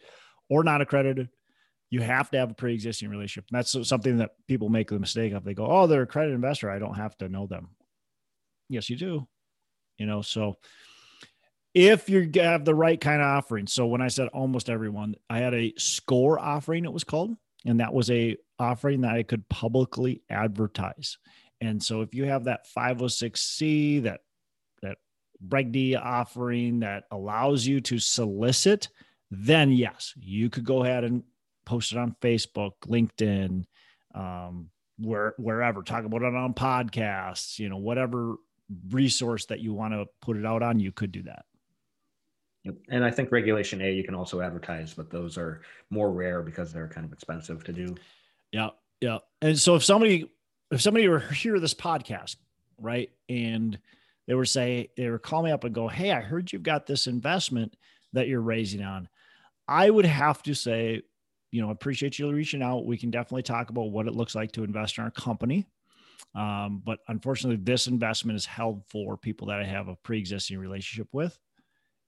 or 0.47 0.63
not 0.63 0.81
accredited. 0.81 1.29
You 1.89 2.01
have 2.01 2.29
to 2.29 2.37
have 2.37 2.51
a 2.51 2.53
pre-existing 2.53 3.09
relationship. 3.09 3.49
And 3.49 3.57
that's 3.57 3.87
something 3.89 4.17
that 4.17 4.33
people 4.47 4.69
make 4.69 4.89
the 4.89 4.99
mistake 4.99 5.33
of. 5.33 5.43
They 5.43 5.55
go, 5.55 5.65
"Oh, 5.65 5.87
they're 5.87 6.03
accredited 6.03 6.35
investor. 6.35 6.69
I 6.69 6.77
don't 6.77 6.97
have 6.97 7.17
to 7.17 7.29
know 7.29 7.47
them." 7.47 7.69
Yes, 8.69 8.91
you 8.91 8.95
do. 8.95 9.27
You 9.97 10.05
know, 10.05 10.21
so 10.21 10.59
if 11.77 12.09
you 12.09 12.31
have 12.37 12.65
the 12.65 12.73
right 12.73 12.99
kind 12.99 13.21
of 13.21 13.27
offering. 13.27 13.67
So 13.67 13.85
when 13.85 14.01
I 14.01 14.07
said 14.07 14.29
almost 14.29 14.67
everyone, 14.67 15.13
I 15.29 15.37
had 15.37 15.53
a 15.53 15.75
score 15.77 16.39
offering, 16.39 16.85
it 16.85 16.91
was 16.91 17.03
called, 17.03 17.37
and 17.67 17.79
that 17.81 17.93
was 17.93 18.09
a 18.09 18.35
offering 18.57 19.01
that 19.01 19.13
I 19.13 19.21
could 19.21 19.47
publicly 19.47 20.23
advertise. 20.27 21.19
And 21.61 21.81
so 21.81 22.01
if 22.01 22.15
you 22.15 22.25
have 22.25 22.45
that 22.45 22.65
506c, 22.75 24.01
that 24.03 24.21
that 24.81 24.97
Reg 25.47 25.71
D 25.71 25.95
offering 25.95 26.79
that 26.79 27.03
allows 27.11 27.67
you 27.67 27.79
to 27.81 27.99
solicit, 27.99 28.89
then 29.29 29.71
yes, 29.71 30.15
you 30.17 30.49
could 30.49 30.65
go 30.65 30.83
ahead 30.83 31.03
and 31.03 31.21
post 31.63 31.91
it 31.91 31.99
on 31.99 32.15
Facebook, 32.23 32.71
LinkedIn, 32.87 33.65
um, 34.15 34.71
where 34.97 35.35
wherever. 35.37 35.83
Talk 35.83 36.05
about 36.05 36.23
it 36.23 36.33
on 36.33 36.55
podcasts, 36.55 37.59
you 37.59 37.69
know, 37.69 37.77
whatever 37.77 38.37
resource 38.89 39.45
that 39.45 39.59
you 39.59 39.75
want 39.75 39.93
to 39.93 40.07
put 40.23 40.37
it 40.37 40.45
out 40.45 40.63
on, 40.63 40.79
you 40.79 40.91
could 40.91 41.11
do 41.11 41.21
that. 41.21 41.45
And 42.89 43.03
I 43.03 43.11
think 43.11 43.31
regulation 43.31 43.81
A 43.81 43.91
you 43.91 44.03
can 44.03 44.15
also 44.15 44.41
advertise, 44.41 44.93
but 44.93 45.09
those 45.09 45.37
are 45.37 45.61
more 45.89 46.11
rare 46.11 46.41
because 46.41 46.71
they're 46.73 46.87
kind 46.87 47.05
of 47.05 47.13
expensive 47.13 47.63
to 47.65 47.73
do. 47.73 47.95
Yeah. 48.51 48.69
Yeah. 49.01 49.19
And 49.41 49.57
so 49.57 49.75
if 49.75 49.83
somebody 49.83 50.31
if 50.71 50.81
somebody 50.81 51.07
were 51.07 51.19
hear 51.33 51.59
this 51.59 51.73
podcast, 51.73 52.37
right, 52.79 53.11
and 53.29 53.77
they 54.27 54.33
were 54.33 54.45
say 54.45 54.89
they 54.97 55.09
were 55.09 55.19
call 55.19 55.43
me 55.43 55.51
up 55.51 55.63
and 55.63 55.73
go, 55.73 55.87
Hey, 55.87 56.11
I 56.11 56.21
heard 56.21 56.51
you've 56.51 56.63
got 56.63 56.85
this 56.85 57.07
investment 57.07 57.75
that 58.13 58.27
you're 58.27 58.41
raising 58.41 58.83
on. 58.83 59.07
I 59.67 59.89
would 59.89 60.05
have 60.05 60.41
to 60.43 60.53
say, 60.53 61.01
you 61.51 61.61
know, 61.61 61.71
appreciate 61.71 62.19
you 62.19 62.31
reaching 62.31 62.61
out. 62.61 62.85
We 62.85 62.97
can 62.97 63.11
definitely 63.11 63.43
talk 63.43 63.69
about 63.69 63.91
what 63.91 64.07
it 64.07 64.15
looks 64.15 64.35
like 64.35 64.53
to 64.53 64.63
invest 64.63 64.97
in 64.97 65.03
our 65.03 65.11
company. 65.11 65.67
Um, 66.35 66.81
but 66.85 66.99
unfortunately, 67.07 67.61
this 67.63 67.87
investment 67.87 68.37
is 68.37 68.45
held 68.45 68.83
for 68.87 69.17
people 69.17 69.47
that 69.47 69.59
I 69.59 69.65
have 69.65 69.87
a 69.87 69.95
pre-existing 69.95 70.57
relationship 70.57 71.07
with 71.11 71.37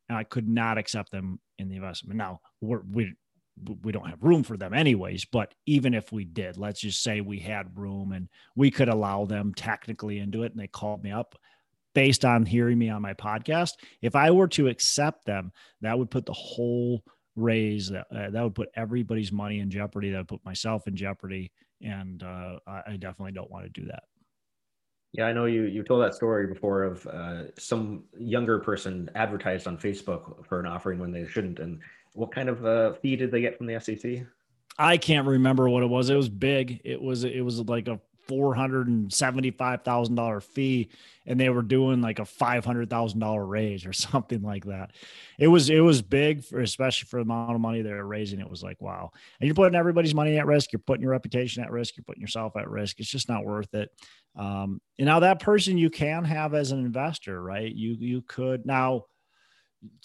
and 0.10 0.18
I 0.18 0.24
could 0.24 0.48
not 0.48 0.78
accept 0.78 1.12
them 1.12 1.40
in 1.58 1.70
the 1.70 1.76
investment. 1.76 2.18
Now 2.18 2.42
we're, 2.62 2.82
we 2.92 3.14
we 3.84 3.92
don't 3.92 4.10
have 4.10 4.24
room 4.24 4.44
for 4.44 4.58
them 4.58 4.74
anyways, 4.74 5.26
but 5.26 5.54
even 5.66 5.94
if 5.94 6.12
we 6.12 6.24
did, 6.24 6.58
let's 6.58 6.80
just 6.80 7.04
say 7.04 7.22
we 7.22 7.40
had 7.40 7.78
room 7.78 8.14
and 8.14 8.30
we 8.56 8.72
could 8.72 8.90
allow 8.90 9.26
them 9.26 9.54
technically 9.54 10.20
into 10.20 10.44
it, 10.44 10.52
and 10.52 10.60
they 10.62 10.68
called 10.68 11.04
me 11.04 11.12
up 11.12 11.36
based 11.94 12.24
on 12.24 12.46
hearing 12.46 12.78
me 12.78 12.90
on 12.90 13.02
my 13.02 13.14
podcast. 13.14 13.72
If 14.02 14.16
I 14.16 14.32
were 14.32 14.48
to 14.50 14.68
accept 14.68 15.26
them, 15.26 15.52
that 15.82 15.98
would 15.98 16.10
put 16.10 16.26
the 16.26 16.34
whole 16.34 17.04
raise 17.36 17.90
that 17.90 18.08
uh, 18.16 18.30
that 18.30 18.44
would 18.44 18.56
put 18.56 18.70
everybody's 18.76 19.32
money 19.32 19.60
in 19.60 19.70
jeopardy. 19.70 20.12
That 20.12 20.20
would 20.20 20.28
put 20.28 20.46
myself 20.46 20.88
in 20.88 20.96
jeopardy, 20.96 21.52
and 21.82 22.24
uh, 22.24 22.60
I 22.68 22.98
definitely 22.98 23.34
don't 23.34 23.52
want 23.52 23.66
to 23.66 23.82
do 23.82 23.88
that. 23.88 24.04
Yeah, 25.14 25.26
I 25.26 25.34
know 25.34 25.46
you 25.46 25.64
you 25.64 25.84
told 25.84 26.04
that 26.04 26.14
story 26.14 26.48
before 26.48 26.84
of 26.84 27.08
uh, 27.08 27.52
some 27.58 28.04
younger 28.18 28.60
person 28.60 29.10
advertised 29.16 29.68
on 29.68 29.78
Facebook 29.78 30.46
for 30.46 30.60
an 30.60 30.68
offering 30.68 31.00
when 31.00 31.12
they 31.12 31.26
shouldn't. 31.26 31.60
And 31.60 31.80
what 32.14 32.32
kind 32.32 32.48
of 32.50 32.66
uh, 32.66 32.94
fee 32.94 33.16
did 33.16 33.32
they 33.32 33.42
get 33.42 33.58
from 33.58 33.66
the 33.68 33.80
SEC? 33.80 34.26
I 34.78 34.98
can't 34.98 35.28
remember 35.28 35.68
what 35.68 35.84
it 35.84 35.88
was. 35.88 36.10
It 36.10 36.16
was 36.16 36.30
big. 36.30 36.82
It 36.84 37.02
was 37.02 37.24
it 37.24 37.42
was 37.42 37.60
like 37.62 37.88
a 37.88 38.00
four 38.30 38.54
hundred 38.54 38.88
and 38.88 39.12
seventy 39.12 39.50
five 39.50 39.82
thousand 39.82 40.16
dollar 40.16 40.40
fee, 40.40 40.90
and 41.26 41.40
they 41.40 41.50
were 41.50 41.64
doing 41.64 42.00
like 42.00 42.20
a 42.20 42.26
five 42.26 42.64
hundred 42.64 42.90
thousand 42.90 43.20
dollar 43.20 43.44
raise 43.44 43.88
or 43.88 43.92
something 43.94 44.44
like 44.44 44.66
that. 44.66 44.92
It 45.40 45.48
was 45.48 45.70
it 45.70 45.80
was 45.80 46.04
big 46.04 46.46
for 46.46 46.62
especially 46.62 47.08
for 47.08 47.18
the 47.18 47.24
amount 47.24 47.56
of 47.56 47.60
money 47.60 47.82
they 47.82 47.92
were 47.92 48.06
raising. 48.06 48.40
It 48.40 48.50
was 48.50 48.64
like 48.64 48.80
wow, 48.80 49.12
and 49.42 49.48
you're 49.48 49.56
putting 49.56 49.76
everybody's 49.76 50.14
money 50.16 50.38
at 50.38 50.46
risk. 50.46 50.72
You're 50.72 50.80
putting 50.80 51.02
your 51.02 51.12
reputation 51.12 51.64
at 51.64 51.72
risk. 51.72 51.98
You're 51.98 52.06
putting 52.06 52.22
yourself 52.22 52.56
at 52.56 52.70
risk. 52.70 53.00
It's 53.00 53.10
just 53.10 53.28
not 53.28 53.44
worth 53.44 53.74
it. 53.74 53.90
Um, 54.36 54.80
and 55.00 55.08
now 55.08 55.22
that 55.22 55.42
person 55.42 55.78
you 55.78 55.90
can 55.90 56.24
have 56.24 56.54
as 56.54 56.72
an 56.72 56.86
investor, 56.86 57.42
right? 57.42 57.74
You 57.74 57.98
you 58.00 58.22
could 58.22 58.66
now 58.66 59.06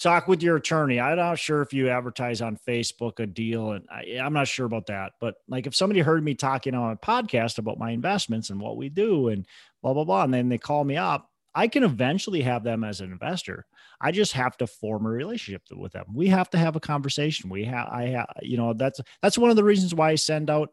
talk 0.01 0.29
with 0.29 0.43
your 0.43 0.57
attorney. 0.57 1.01
I'm 1.01 1.17
not 1.17 1.39
sure 1.39 1.63
if 1.63 1.73
you 1.73 1.89
advertise 1.89 2.41
on 2.41 2.57
Facebook 2.57 3.21
a 3.21 3.27
deal, 3.27 3.73
and 3.73 3.87
I, 3.91 4.05
am 4.19 4.33
not 4.33 4.49
sure 4.49 4.67
about 4.67 4.87
that. 4.87 5.13
But 5.21 5.37
like, 5.49 5.67
if 5.67 5.75
somebody 5.75 6.01
heard 6.01 6.23
me 6.23 6.35
talking 6.35 6.75
on 6.75 6.93
a 6.93 6.97
podcast 6.97 7.59
about 7.59 7.79
my 7.79 7.91
investments 7.91 8.51
and 8.51 8.61
what 8.61 8.77
we 8.77 8.89
do, 8.89 9.29
and 9.29 9.47
blah 9.83 9.95
blah 9.95 10.05
blah, 10.05 10.25
and 10.25 10.35
then 10.35 10.49
they 10.49 10.59
call 10.59 10.85
me 10.85 10.97
up, 10.97 11.31
I 11.55 11.69
can 11.69 11.85
eventually 11.85 12.43
have 12.43 12.65
them 12.65 12.85
as 12.85 13.01
an 13.01 13.13
investor. 13.13 13.67
I 14.01 14.11
just 14.11 14.33
have 14.33 14.57
to 14.59 14.67
form 14.67 15.07
a 15.07 15.11
relationship 15.11 15.63
with 15.71 15.93
them. 15.93 16.07
We 16.15 16.29
have 16.29 16.51
to 16.51 16.59
have 16.59 16.77
a 16.77 16.81
conversation. 16.81 17.49
We 17.49 17.65
have, 17.65 17.89
I 17.89 18.07
have, 18.07 18.27
you 18.43 18.57
know, 18.57 18.73
that's 18.75 19.01
that's 19.23 19.39
one 19.39 19.51
of 19.51 19.57
the 19.57 19.65
reasons 19.65 19.95
why 19.95 20.11
I 20.11 20.15
send 20.17 20.51
out 20.51 20.71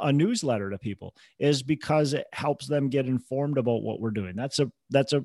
a 0.00 0.12
newsletter 0.12 0.70
to 0.70 0.78
people 0.78 1.14
is 1.38 1.62
because 1.62 2.14
it 2.14 2.26
helps 2.32 2.66
them 2.66 2.88
get 2.88 3.06
informed 3.06 3.58
about 3.58 3.82
what 3.82 4.00
we're 4.00 4.10
doing. 4.10 4.36
That's 4.36 4.58
a 4.58 4.70
that's 4.90 5.12
a 5.12 5.24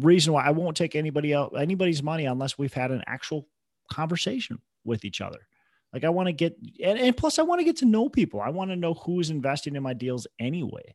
reason 0.00 0.32
why 0.32 0.44
I 0.44 0.50
won't 0.50 0.76
take 0.76 0.94
anybody 0.94 1.34
out 1.34 1.52
anybody's 1.58 2.02
money 2.02 2.26
unless 2.26 2.58
we've 2.58 2.72
had 2.72 2.90
an 2.90 3.02
actual 3.06 3.46
conversation 3.90 4.58
with 4.84 5.04
each 5.04 5.20
other. 5.20 5.46
Like 5.92 6.04
I 6.04 6.10
want 6.10 6.28
to 6.28 6.32
get 6.32 6.56
and, 6.82 6.98
and 6.98 7.16
plus 7.16 7.38
I 7.38 7.42
want 7.42 7.60
to 7.60 7.64
get 7.64 7.78
to 7.78 7.86
know 7.86 8.08
people. 8.08 8.40
I 8.40 8.50
want 8.50 8.70
to 8.70 8.76
know 8.76 8.94
who's 8.94 9.30
investing 9.30 9.76
in 9.76 9.82
my 9.82 9.94
deals 9.94 10.26
anyway. 10.38 10.94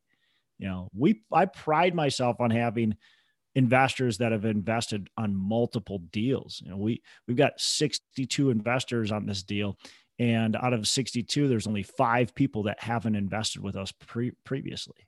You 0.58 0.68
know, 0.68 0.90
we 0.96 1.22
I 1.32 1.46
pride 1.46 1.94
myself 1.94 2.38
on 2.40 2.52
having 2.52 2.96
investors 3.56 4.18
that 4.18 4.32
have 4.32 4.46
invested 4.46 5.10
on 5.18 5.36
multiple 5.36 6.00
deals. 6.12 6.62
You 6.64 6.72
know, 6.72 6.78
we 6.78 7.02
we've 7.28 7.38
got 7.38 7.60
62 7.60 8.50
investors 8.50 9.12
on 9.12 9.26
this 9.26 9.44
deal 9.44 9.78
and 10.18 10.56
out 10.56 10.74
of 10.74 10.88
62 10.88 11.48
there's 11.48 11.68
only 11.68 11.84
5 11.84 12.34
people 12.36 12.64
that 12.64 12.82
haven't 12.82 13.16
invested 13.16 13.62
with 13.62 13.76
us 13.76 13.92
pre- 13.92 14.32
previously 14.46 15.08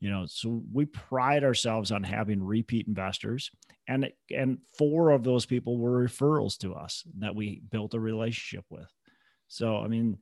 you 0.00 0.10
know 0.10 0.26
so 0.26 0.62
we 0.72 0.84
pride 0.86 1.42
ourselves 1.44 1.90
on 1.90 2.02
having 2.02 2.42
repeat 2.42 2.86
investors 2.86 3.50
and 3.88 4.10
and 4.30 4.58
four 4.76 5.10
of 5.10 5.24
those 5.24 5.46
people 5.46 5.78
were 5.78 6.06
referrals 6.06 6.58
to 6.58 6.74
us 6.74 7.04
that 7.18 7.34
we 7.34 7.62
built 7.70 7.94
a 7.94 8.00
relationship 8.00 8.64
with. 8.70 8.92
So 9.48 9.78
i 9.78 9.88
mean 9.88 10.18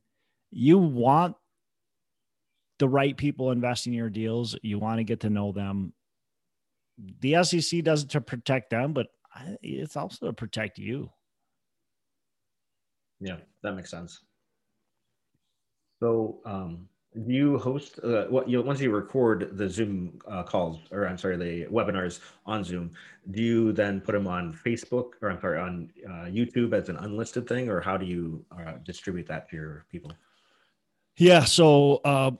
you 0.51 0.77
want 0.77 1.35
the 2.79 2.87
right 2.87 3.17
people 3.17 3.51
investing 3.51 3.93
in 3.93 3.97
your 3.97 4.09
deals. 4.09 4.55
You 4.61 4.79
want 4.79 4.99
to 4.99 5.03
get 5.03 5.21
to 5.21 5.29
know 5.29 5.51
them. 5.51 5.93
The 7.21 7.43
sec 7.43 7.83
does 7.83 8.03
it 8.03 8.09
to 8.11 8.21
protect 8.21 8.69
them 8.69 8.93
but 8.93 9.07
it's 9.61 9.97
also 9.97 10.27
to 10.27 10.33
protect 10.33 10.77
you. 10.79 11.11
Yeah 13.19 13.37
that 13.63 13.73
makes 13.73 13.91
sense. 13.91 14.21
So 15.99 16.39
um 16.45 16.87
do 17.25 17.33
you 17.33 17.57
host 17.57 17.99
uh, 18.03 18.25
what 18.25 18.47
you 18.49 18.61
once 18.61 18.79
you 18.79 18.91
record 18.91 19.49
the 19.57 19.69
zoom 19.69 20.19
uh, 20.27 20.43
calls 20.43 20.79
or 20.91 21.07
i'm 21.07 21.17
sorry 21.17 21.37
the 21.37 21.65
webinars 21.65 22.19
on 22.45 22.63
zoom 22.63 22.91
do 23.31 23.41
you 23.41 23.71
then 23.71 23.99
put 24.01 24.11
them 24.11 24.27
on 24.27 24.53
facebook 24.65 25.11
or 25.21 25.31
i'm 25.31 25.39
sorry 25.41 25.59
on 25.59 25.89
uh, 26.05 26.25
youtube 26.25 26.73
as 26.73 26.89
an 26.89 26.97
unlisted 26.97 27.47
thing 27.47 27.69
or 27.69 27.81
how 27.81 27.97
do 27.97 28.05
you 28.05 28.45
uh, 28.51 28.73
distribute 28.83 29.27
that 29.27 29.49
to 29.49 29.55
your 29.55 29.85
people? 29.91 30.11
Yeah 31.15 31.43
so 31.43 32.01
uh, 32.05 32.31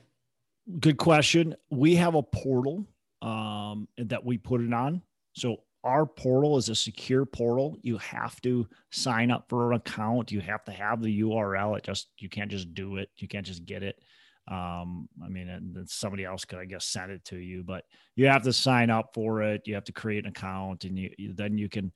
good 0.79 0.97
question. 0.97 1.55
We 1.69 1.95
have 1.95 2.15
a 2.15 2.23
portal 2.23 2.85
um, 3.21 3.87
that 3.97 4.23
we 4.23 4.37
put 4.37 4.61
it 4.61 4.73
on. 4.73 5.01
So 5.33 5.57
our 5.83 6.05
portal 6.05 6.57
is 6.57 6.69
a 6.69 6.75
secure 6.75 7.25
portal. 7.25 7.77
You 7.81 7.97
have 7.99 8.41
to 8.41 8.67
sign 8.91 9.31
up 9.31 9.45
for 9.47 9.71
an 9.71 9.77
account. 9.77 10.31
You 10.31 10.41
have 10.41 10.63
to 10.65 10.71
have 10.71 11.01
the 11.01 11.21
url 11.21 11.77
it 11.77 11.83
just 11.83 12.09
you 12.17 12.29
can't 12.29 12.51
just 12.51 12.73
do 12.73 12.97
it. 12.97 13.09
You 13.17 13.27
can't 13.27 13.45
just 13.45 13.65
get 13.65 13.83
it 13.83 13.99
um, 14.49 15.09
I 15.23 15.27
mean, 15.27 15.85
somebody 15.87 16.23
else 16.23 16.45
could, 16.45 16.59
I 16.59 16.65
guess, 16.65 16.85
send 16.85 17.11
it 17.11 17.23
to 17.25 17.37
you, 17.37 17.63
but 17.63 17.83
you 18.15 18.27
have 18.27 18.43
to 18.43 18.53
sign 18.53 18.89
up 18.89 19.11
for 19.13 19.41
it. 19.41 19.63
You 19.65 19.75
have 19.75 19.83
to 19.85 19.91
create 19.91 20.23
an 20.23 20.29
account, 20.29 20.85
and 20.85 20.97
you, 20.97 21.11
you 21.17 21.33
then 21.33 21.57
you 21.57 21.67
can 21.67 21.91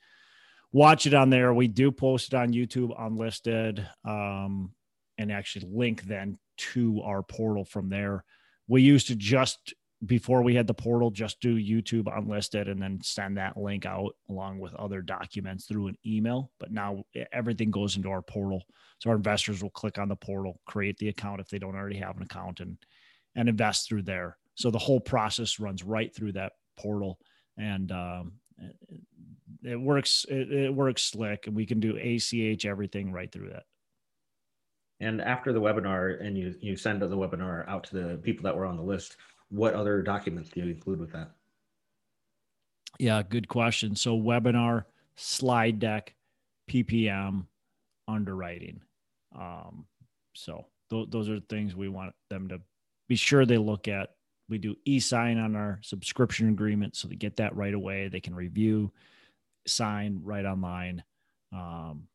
watch 0.74 1.06
it 1.06 1.14
on 1.14 1.30
there. 1.30 1.54
We 1.54 1.68
do 1.68 1.92
post 1.92 2.34
it 2.34 2.36
on 2.36 2.54
YouTube 2.54 2.94
unlisted, 3.00 3.88
um, 4.06 4.74
and 5.18 5.32
actually 5.32 5.68
link 5.72 6.04
then 6.04 6.38
to 6.58 7.02
our 7.04 7.24
portal 7.24 7.64
from 7.64 7.90
there. 7.90 8.26
We 8.68 8.82
used 8.82 9.08
to 9.08 9.16
just 9.16 9.74
before 10.06 10.42
we 10.42 10.56
had 10.56 10.68
the 10.68 10.74
portal, 10.74 11.12
just 11.12 11.40
do 11.42 11.56
YouTube 11.56 12.16
unlisted 12.16 12.68
and 12.68 12.82
then 12.82 13.00
send 13.04 13.38
that 13.38 13.58
link 13.58 13.86
out 13.86 14.16
along 14.30 14.60
with 14.60 14.74
other 14.76 15.02
documents 15.02 15.66
through 15.66 15.88
an 15.88 15.98
email. 16.06 16.52
But 16.60 16.72
now 16.72 17.04
everything 17.32 17.70
goes 17.70 17.96
into 17.96 18.10
our 18.10 18.24
portal. 18.24 18.64
So 19.00 19.12
our 19.12 19.16
investors 19.16 19.62
will 19.62 19.70
click 19.70 20.00
on 20.00 20.10
the 20.10 20.16
portal, 20.16 20.60
create 20.66 20.98
the 20.98 21.10
account 21.10 21.40
if 21.40 21.50
they 21.50 21.60
don't 21.60 21.76
already 21.76 21.98
have 21.98 22.18
an 22.18 22.24
account 22.24 22.60
and 22.60 22.78
and 23.36 23.48
invest 23.48 23.88
through 23.88 24.04
there. 24.04 24.38
So 24.56 24.72
the 24.72 24.80
whole 24.80 25.00
process 25.00 25.60
runs 25.60 25.84
right 25.84 26.14
through 26.14 26.34
that 26.34 26.54
portal 26.78 27.20
and 27.58 27.92
um, 27.92 28.34
it 29.64 29.80
works 29.80 30.26
it, 30.30 30.52
it 30.52 30.74
works 30.74 31.04
slick 31.04 31.48
and 31.48 31.56
we 31.56 31.66
can 31.66 31.80
do 31.80 31.98
ACH 31.98 32.66
everything 32.66 33.12
right 33.12 33.32
through 33.32 33.50
that. 33.50 33.64
And 35.00 35.22
after 35.22 35.54
the 35.54 35.62
webinar 35.62 36.24
and 36.24 36.38
you 36.38 36.56
you 36.60 36.76
send 36.76 37.02
the 37.02 37.08
webinar 37.10 37.68
out 37.68 37.84
to 37.86 37.96
the 37.96 38.18
people 38.18 38.44
that 38.44 38.56
were 38.56 38.66
on 38.66 38.78
the 38.78 38.84
list, 38.84 39.18
what 39.52 39.74
other 39.74 40.02
documents 40.02 40.50
do 40.50 40.62
you 40.62 40.72
include 40.72 41.00
with 41.00 41.12
that? 41.12 41.32
Yeah, 43.00 43.22
good 43.22 43.48
question. 43.48 43.96
So 43.96 44.18
webinar, 44.18 44.86
slide 45.16 45.80
deck, 45.80 46.16
PPM, 46.70 47.46
underwriting. 48.08 48.82
Um, 49.38 49.86
so 50.34 50.66
th- 50.90 51.10
those 51.10 51.30
are 51.30 51.40
things 51.42 51.76
we 51.76 51.90
want 51.90 52.14
them 52.30 52.48
to 52.50 52.62
be 53.10 53.16
sure 53.16 53.46
they 53.46 53.58
look 53.58 53.88
at. 53.88 54.12
We 54.50 54.58
do 54.58 54.76
e-sign 54.86 55.38
on 55.38 55.56
our 55.56 55.80
subscription 55.82 56.50
agreement, 56.50 56.96
so 56.96 57.08
they 57.08 57.16
get 57.16 57.38
that 57.38 57.56
right 57.56 57.74
away. 57.74 58.08
They 58.08 58.20
can 58.20 58.36
review, 58.36 58.92
sign 59.66 60.22
right 60.24 60.46
online. 60.46 61.04
Um, 61.54 62.08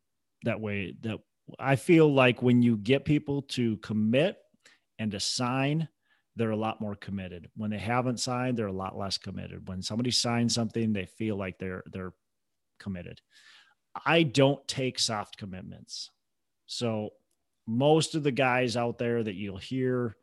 that 0.44 0.61
way, 0.61 0.94
that 1.03 1.18
I 1.59 1.77
feel 1.77 2.12
like 2.12 2.42
when 2.42 2.62
you 2.62 2.77
get 2.77 3.05
people 3.05 3.42
to 3.42 3.77
commit 3.79 4.38
and 4.99 5.11
to 5.12 5.20
sign 5.20 5.88
they're 6.37 6.51
a 6.51 6.57
lot 6.57 6.81
more 6.81 6.94
committed. 6.94 7.49
When 7.57 7.70
they 7.70 7.79
haven't 7.79 8.20
signed, 8.20 8.57
they're 8.57 8.66
a 8.66 8.72
lot 8.72 8.96
less 8.96 9.18
committed. 9.18 9.68
When 9.68 9.83
somebody 9.83 10.11
signs 10.11 10.55
something, 10.55 10.92
they 10.92 11.07
feel 11.07 11.37
like 11.37 11.59
they're 11.59 11.83
they're 11.90 12.12
committed. 12.79 13.20
I 14.05 14.22
don't 14.22 14.66
take 14.68 14.99
soft 14.99 15.38
commitments. 15.38 16.11
So 16.66 17.11
most 17.66 18.14
of 18.14 18.22
the 18.22 18.33
guys 18.33 18.77
out 18.77 18.99
there 18.99 19.22
that 19.22 19.35
you'll 19.35 19.57
hear 19.57 20.16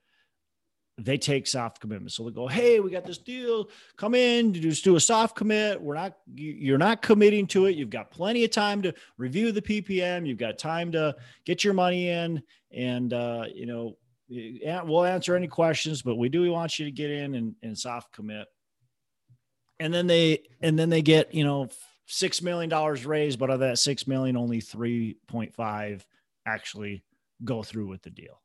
they 1.00 1.18
take 1.18 1.48
soft 1.48 1.82
commitments. 1.82 2.16
So 2.16 2.24
they 2.24 2.32
go, 2.32 2.48
"Hey, 2.48 2.80
we 2.80 2.92
got 2.92 3.06
this 3.06 3.18
deal. 3.18 3.70
Come 3.98 4.14
in, 4.14 4.54
just 4.54 4.84
do 4.84 4.96
a 4.96 5.00
soft 5.00 5.36
commit. 5.36 5.82
We're 5.82 5.96
not 5.96 6.18
you're 6.36 6.78
not 6.78 7.02
committing 7.02 7.48
to 7.48 7.66
it. 7.66 7.76
You've 7.76 7.90
got 7.90 8.12
plenty 8.12 8.44
of 8.44 8.52
time 8.52 8.84
to 8.84 8.94
review 9.18 9.52
the 9.52 9.62
PPM. 9.62 10.28
You've 10.28 10.38
got 10.38 10.60
time 10.60 10.92
to 10.92 11.16
get 11.46 11.64
your 11.64 11.74
money 11.74 12.10
in 12.10 12.44
and 12.72 13.12
uh, 13.12 13.46
you 13.54 13.66
know, 13.66 13.98
we'll 14.30 15.06
answer 15.06 15.36
any 15.36 15.48
questions, 15.48 16.02
but 16.02 16.16
we 16.16 16.30
do 16.30 16.52
want 16.52 16.80
you 16.80 16.86
to 16.86 16.92
get 16.92 17.12
in 17.12 17.36
and, 17.36 17.56
and 17.62 17.78
soft 17.78 18.12
commit. 18.14 18.48
And 19.80 19.94
then 19.94 20.08
they 20.08 20.44
and 20.62 20.78
then 20.78 20.90
they 20.90 21.02
get 21.02 21.34
you 21.34 21.44
know 21.44 21.70
six 22.06 22.42
million 22.42 22.70
dollars 22.70 23.06
raised, 23.06 23.40
but 23.40 23.50
of 23.50 23.60
that 23.60 23.80
six 23.80 24.08
million, 24.08 24.38
only 24.38 24.62
three 24.62 25.18
point 25.28 25.54
five 25.54 26.06
actually 26.46 27.04
go 27.44 27.64
through 27.64 27.88
with 27.88 28.02
the 28.02 28.10
deal. 28.10 28.42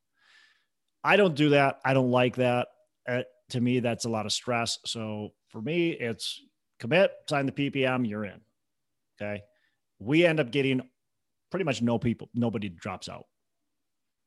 I 1.05 1.17
don't 1.17 1.35
do 1.35 1.51
that. 1.51 1.81
I 1.85 1.95
don't 1.95 2.11
like 2.11 2.37
that. 2.37 2.69
Uh, 3.07 3.23
to 3.51 3.61
me, 3.61 3.81
that's 3.81 4.05
a 4.05 4.11
lot 4.11 4.27
of 4.27 4.33
stress. 4.33 4.79
So 4.85 5.31
for 5.49 5.63
me, 5.63 5.91
it's 5.91 6.43
commit, 6.79 7.13
sign 7.29 7.47
the 7.47 7.53
PPM, 7.53 8.09
you're 8.09 8.25
in. 8.25 8.41
Okay. 9.21 9.43
We 9.99 10.27
end 10.27 10.41
up 10.41 10.51
getting 10.51 10.83
pretty 11.51 11.65
much 11.65 11.83
no 11.83 11.99
people, 11.99 12.29
nobody 12.35 12.69
drops 12.69 13.09
out 13.09 13.27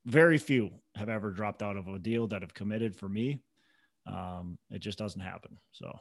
very 0.06 0.38
few 0.38 0.72
have 0.96 1.10
ever 1.10 1.32
dropped 1.32 1.62
out 1.62 1.78
of 1.78 1.88
a 1.88 2.00
deal 2.00 2.28
that 2.28 2.42
have 2.42 2.54
committed 2.54 2.96
for 2.96 3.08
me. 3.08 3.42
Um, 4.08 4.58
it 4.70 4.80
just 4.80 4.98
doesn't 4.98 5.22
happen. 5.22 5.58
So 5.72 5.98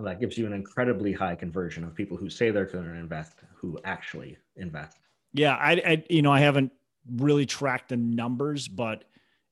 well, 0.00 0.06
that 0.06 0.18
gives 0.18 0.38
you 0.38 0.46
an 0.46 0.54
incredibly 0.54 1.12
high 1.12 1.34
conversion 1.34 1.84
of 1.84 1.94
people 1.94 2.16
who 2.16 2.30
say 2.30 2.50
they're 2.50 2.64
going 2.64 2.84
to 2.84 2.94
invest 2.94 3.34
who 3.54 3.78
actually 3.84 4.38
invest. 4.56 4.96
Yeah, 5.34 5.54
I, 5.54 5.72
I, 5.72 6.04
you 6.08 6.22
know, 6.22 6.32
I 6.32 6.40
haven't 6.40 6.72
really 7.16 7.44
tracked 7.44 7.90
the 7.90 7.98
numbers, 7.98 8.66
but 8.66 9.04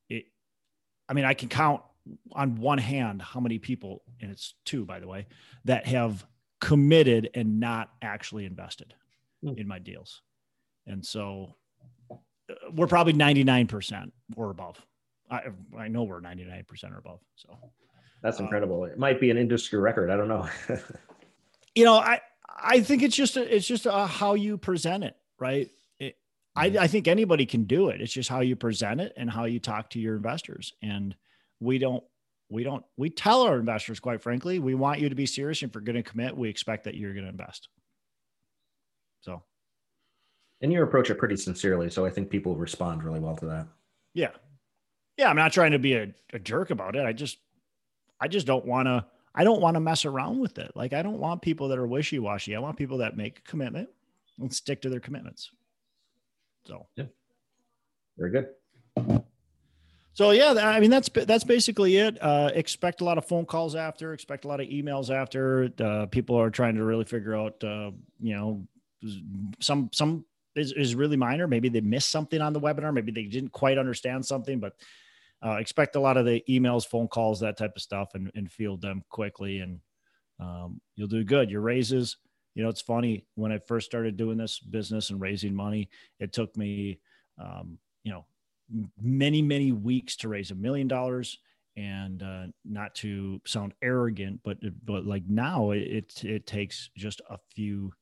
it, 0.08 0.24
I 1.06 1.12
mean, 1.12 1.26
I 1.26 1.34
can 1.34 1.50
count 1.50 1.82
on 2.32 2.56
one 2.56 2.78
hand 2.78 3.20
how 3.20 3.40
many 3.40 3.58
people, 3.58 4.02
and 4.22 4.30
it's 4.30 4.54
two, 4.64 4.86
by 4.86 5.00
the 5.00 5.06
way, 5.06 5.26
that 5.66 5.86
have 5.86 6.24
committed 6.62 7.28
and 7.34 7.60
not 7.60 7.90
actually 8.00 8.46
invested 8.46 8.94
mm. 9.44 9.58
in 9.58 9.68
my 9.68 9.78
deals. 9.78 10.22
And 10.86 11.04
so 11.04 11.56
we're 12.72 12.86
probably 12.86 13.12
99% 13.12 14.10
or 14.36 14.50
above. 14.50 14.80
I, 15.30 15.42
I 15.76 15.88
know 15.88 16.04
we're 16.04 16.20
99% 16.20 16.92
or 16.92 16.98
above. 16.98 17.20
So 17.36 17.56
that's 18.22 18.40
incredible. 18.40 18.84
Um, 18.84 18.90
it 18.90 18.98
might 18.98 19.20
be 19.20 19.30
an 19.30 19.36
industry 19.36 19.78
record. 19.78 20.10
I 20.10 20.16
don't 20.16 20.28
know. 20.28 20.48
you 21.74 21.84
know, 21.84 21.94
I, 21.94 22.20
I 22.56 22.80
think 22.80 23.02
it's 23.02 23.16
just, 23.16 23.36
a, 23.36 23.54
it's 23.54 23.66
just 23.66 23.86
a, 23.86 24.06
how 24.06 24.34
you 24.34 24.56
present 24.56 25.04
it, 25.04 25.16
right? 25.38 25.68
It, 25.98 26.16
I, 26.56 26.70
mm-hmm. 26.70 26.78
I 26.78 26.86
think 26.86 27.08
anybody 27.08 27.46
can 27.46 27.64
do 27.64 27.88
it. 27.88 28.00
It's 28.00 28.12
just 28.12 28.28
how 28.28 28.40
you 28.40 28.56
present 28.56 29.00
it 29.00 29.12
and 29.16 29.30
how 29.30 29.44
you 29.44 29.60
talk 29.60 29.90
to 29.90 30.00
your 30.00 30.16
investors. 30.16 30.72
And 30.82 31.14
we 31.60 31.78
don't, 31.78 32.02
we 32.48 32.64
don't, 32.64 32.84
we 32.96 33.10
tell 33.10 33.42
our 33.42 33.58
investors, 33.58 34.00
quite 34.00 34.22
frankly, 34.22 34.58
we 34.58 34.74
want 34.74 35.00
you 35.00 35.10
to 35.10 35.14
be 35.14 35.26
serious. 35.26 35.62
If 35.62 35.74
you're 35.74 35.82
going 35.82 35.96
to 35.96 36.02
commit, 36.02 36.36
we 36.36 36.48
expect 36.48 36.84
that 36.84 36.94
you're 36.94 37.12
going 37.12 37.24
to 37.24 37.30
invest. 37.30 37.68
So 39.20 39.42
and 40.60 40.72
you 40.72 40.82
approach 40.82 41.10
it 41.10 41.16
pretty 41.16 41.36
sincerely, 41.36 41.90
so 41.90 42.04
I 42.04 42.10
think 42.10 42.30
people 42.30 42.56
respond 42.56 43.04
really 43.04 43.20
well 43.20 43.36
to 43.36 43.46
that. 43.46 43.66
Yeah, 44.14 44.30
yeah. 45.16 45.28
I'm 45.28 45.36
not 45.36 45.52
trying 45.52 45.72
to 45.72 45.78
be 45.78 45.94
a, 45.94 46.12
a 46.32 46.38
jerk 46.38 46.70
about 46.70 46.96
it. 46.96 47.04
I 47.04 47.12
just, 47.12 47.38
I 48.20 48.28
just 48.28 48.46
don't 48.46 48.64
want 48.64 48.86
to. 48.86 49.04
I 49.34 49.44
don't 49.44 49.60
want 49.60 49.74
to 49.74 49.80
mess 49.80 50.04
around 50.04 50.40
with 50.40 50.58
it. 50.58 50.72
Like 50.74 50.92
I 50.92 51.02
don't 51.02 51.18
want 51.18 51.42
people 51.42 51.68
that 51.68 51.78
are 51.78 51.86
wishy 51.86 52.18
washy. 52.18 52.56
I 52.56 52.58
want 52.58 52.76
people 52.76 52.98
that 52.98 53.16
make 53.16 53.38
a 53.38 53.42
commitment 53.42 53.88
and 54.40 54.52
stick 54.52 54.82
to 54.82 54.88
their 54.88 55.00
commitments. 55.00 55.50
So 56.66 56.86
yeah, 56.96 57.04
very 58.16 58.32
good. 58.32 58.48
So 60.12 60.32
yeah, 60.32 60.50
I 60.54 60.80
mean 60.80 60.90
that's 60.90 61.08
that's 61.08 61.44
basically 61.44 61.96
it. 61.96 62.20
Uh, 62.20 62.50
expect 62.52 63.00
a 63.00 63.04
lot 63.04 63.18
of 63.18 63.24
phone 63.24 63.46
calls 63.46 63.76
after. 63.76 64.12
Expect 64.12 64.44
a 64.44 64.48
lot 64.48 64.60
of 64.60 64.66
emails 64.66 65.14
after. 65.14 65.70
Uh, 65.78 66.06
people 66.06 66.34
are 66.34 66.50
trying 66.50 66.74
to 66.74 66.82
really 66.82 67.04
figure 67.04 67.36
out, 67.36 67.62
uh, 67.62 67.92
you 68.18 68.34
know, 68.34 68.66
some 69.60 69.88
some 69.92 70.24
is, 70.58 70.72
is 70.72 70.94
really 70.94 71.16
minor. 71.16 71.46
Maybe 71.46 71.68
they 71.68 71.80
missed 71.80 72.10
something 72.10 72.40
on 72.40 72.52
the 72.52 72.60
webinar. 72.60 72.92
Maybe 72.92 73.12
they 73.12 73.24
didn't 73.24 73.52
quite 73.52 73.78
understand 73.78 74.24
something, 74.24 74.60
but 74.60 74.74
uh, 75.44 75.52
expect 75.52 75.96
a 75.96 76.00
lot 76.00 76.16
of 76.16 76.26
the 76.26 76.42
emails, 76.48 76.86
phone 76.86 77.08
calls, 77.08 77.40
that 77.40 77.56
type 77.56 77.76
of 77.76 77.82
stuff, 77.82 78.14
and, 78.14 78.30
and 78.34 78.50
field 78.50 78.80
them 78.80 79.02
quickly, 79.08 79.60
and 79.60 79.80
um, 80.40 80.80
you'll 80.96 81.08
do 81.08 81.22
good. 81.24 81.50
Your 81.50 81.60
raises, 81.60 82.16
you 82.54 82.62
know, 82.62 82.68
it's 82.68 82.80
funny 82.80 83.24
when 83.36 83.52
I 83.52 83.58
first 83.58 83.86
started 83.86 84.16
doing 84.16 84.36
this 84.36 84.58
business 84.58 85.10
and 85.10 85.20
raising 85.20 85.54
money, 85.54 85.88
it 86.18 86.32
took 86.32 86.56
me, 86.56 86.98
um, 87.40 87.78
you 88.02 88.12
know, 88.12 88.24
many 89.00 89.40
many 89.40 89.72
weeks 89.72 90.16
to 90.16 90.28
raise 90.28 90.50
a 90.50 90.54
million 90.54 90.88
dollars 90.88 91.38
and 91.76 92.22
uh, 92.22 92.46
not 92.64 92.94
to 92.96 93.40
sound 93.46 93.72
arrogant, 93.82 94.40
but 94.42 94.58
but 94.84 95.06
like 95.06 95.22
now 95.28 95.70
it, 95.70 95.82
it, 95.82 96.24
it 96.24 96.46
takes 96.46 96.90
just 96.96 97.20
a 97.30 97.38
few 97.54 97.92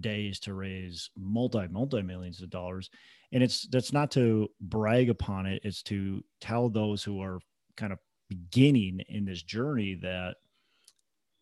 days 0.00 0.38
to 0.40 0.54
raise 0.54 1.10
multi 1.16 1.66
multi 1.68 2.02
millions 2.02 2.42
of 2.42 2.50
dollars. 2.50 2.90
And 3.32 3.42
it's 3.42 3.66
that's 3.68 3.92
not 3.92 4.10
to 4.12 4.48
brag 4.60 5.10
upon 5.10 5.46
it. 5.46 5.60
It's 5.64 5.82
to 5.84 6.22
tell 6.40 6.68
those 6.68 7.02
who 7.02 7.20
are 7.20 7.40
kind 7.76 7.92
of 7.92 7.98
beginning 8.28 9.00
in 9.08 9.24
this 9.24 9.42
journey 9.42 9.94
that 9.96 10.36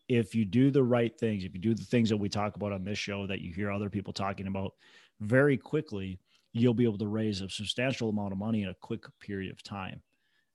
if 0.09 0.35
you 0.35 0.43
do 0.43 0.69
the 0.69 0.83
right 0.83 1.17
things 1.17 1.45
if 1.45 1.53
you 1.53 1.61
do 1.61 1.73
the 1.73 1.85
things 1.85 2.09
that 2.09 2.17
we 2.17 2.27
talk 2.27 2.57
about 2.57 2.73
on 2.73 2.83
this 2.83 2.97
show 2.97 3.25
that 3.25 3.39
you 3.39 3.53
hear 3.53 3.71
other 3.71 3.89
people 3.89 4.11
talking 4.11 4.47
about 4.47 4.73
very 5.21 5.55
quickly 5.57 6.19
you'll 6.53 6.73
be 6.73 6.83
able 6.85 6.99
to 6.99 7.07
raise 7.07 7.41
a 7.41 7.49
substantial 7.49 8.09
amount 8.09 8.31
of 8.31 8.37
money 8.37 8.61
in 8.61 8.69
a 8.69 8.75
quick 8.75 9.05
period 9.19 9.51
of 9.51 9.61
time. 9.63 10.01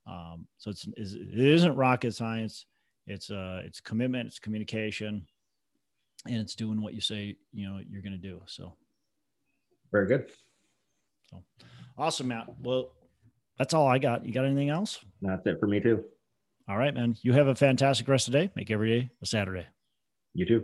Um, 0.07 0.47
so 0.57 0.71
it's 0.71 0.85
it 0.85 1.39
isn't 1.39 1.75
rocket 1.75 2.15
science. 2.15 2.65
It's 3.05 3.29
uh 3.29 3.61
it's 3.65 3.79
commitment 3.81 4.27
it's 4.27 4.39
communication 4.39 5.27
and 6.25 6.37
it's 6.37 6.55
doing 6.55 6.81
what 6.81 6.93
you 6.93 7.01
say 7.01 7.35
you 7.53 7.67
know 7.67 7.79
you're 7.89 8.01
going 8.01 8.13
to 8.13 8.17
do 8.17 8.41
so. 8.45 8.73
Very 9.91 10.07
good. 10.07 10.29
So 11.29 11.43
awesome 11.97 12.27
matt. 12.29 12.47
Well 12.61 12.91
that's 13.57 13.73
all 13.73 13.87
i 13.87 13.97
got. 13.97 14.25
You 14.25 14.33
got 14.33 14.45
anything 14.45 14.69
else? 14.69 14.99
That's 15.21 15.45
it 15.45 15.59
for 15.59 15.67
me 15.67 15.79
too. 15.79 16.03
All 16.67 16.77
right 16.77 16.93
man. 16.93 17.17
You 17.21 17.33
have 17.33 17.47
a 17.47 17.55
fantastic 17.55 18.07
rest 18.07 18.27
of 18.27 18.33
the 18.33 18.39
day. 18.39 18.51
Make 18.55 18.71
every 18.71 19.01
day 19.01 19.09
a 19.21 19.25
saturday. 19.25 19.67
You 20.33 20.45
too 20.45 20.63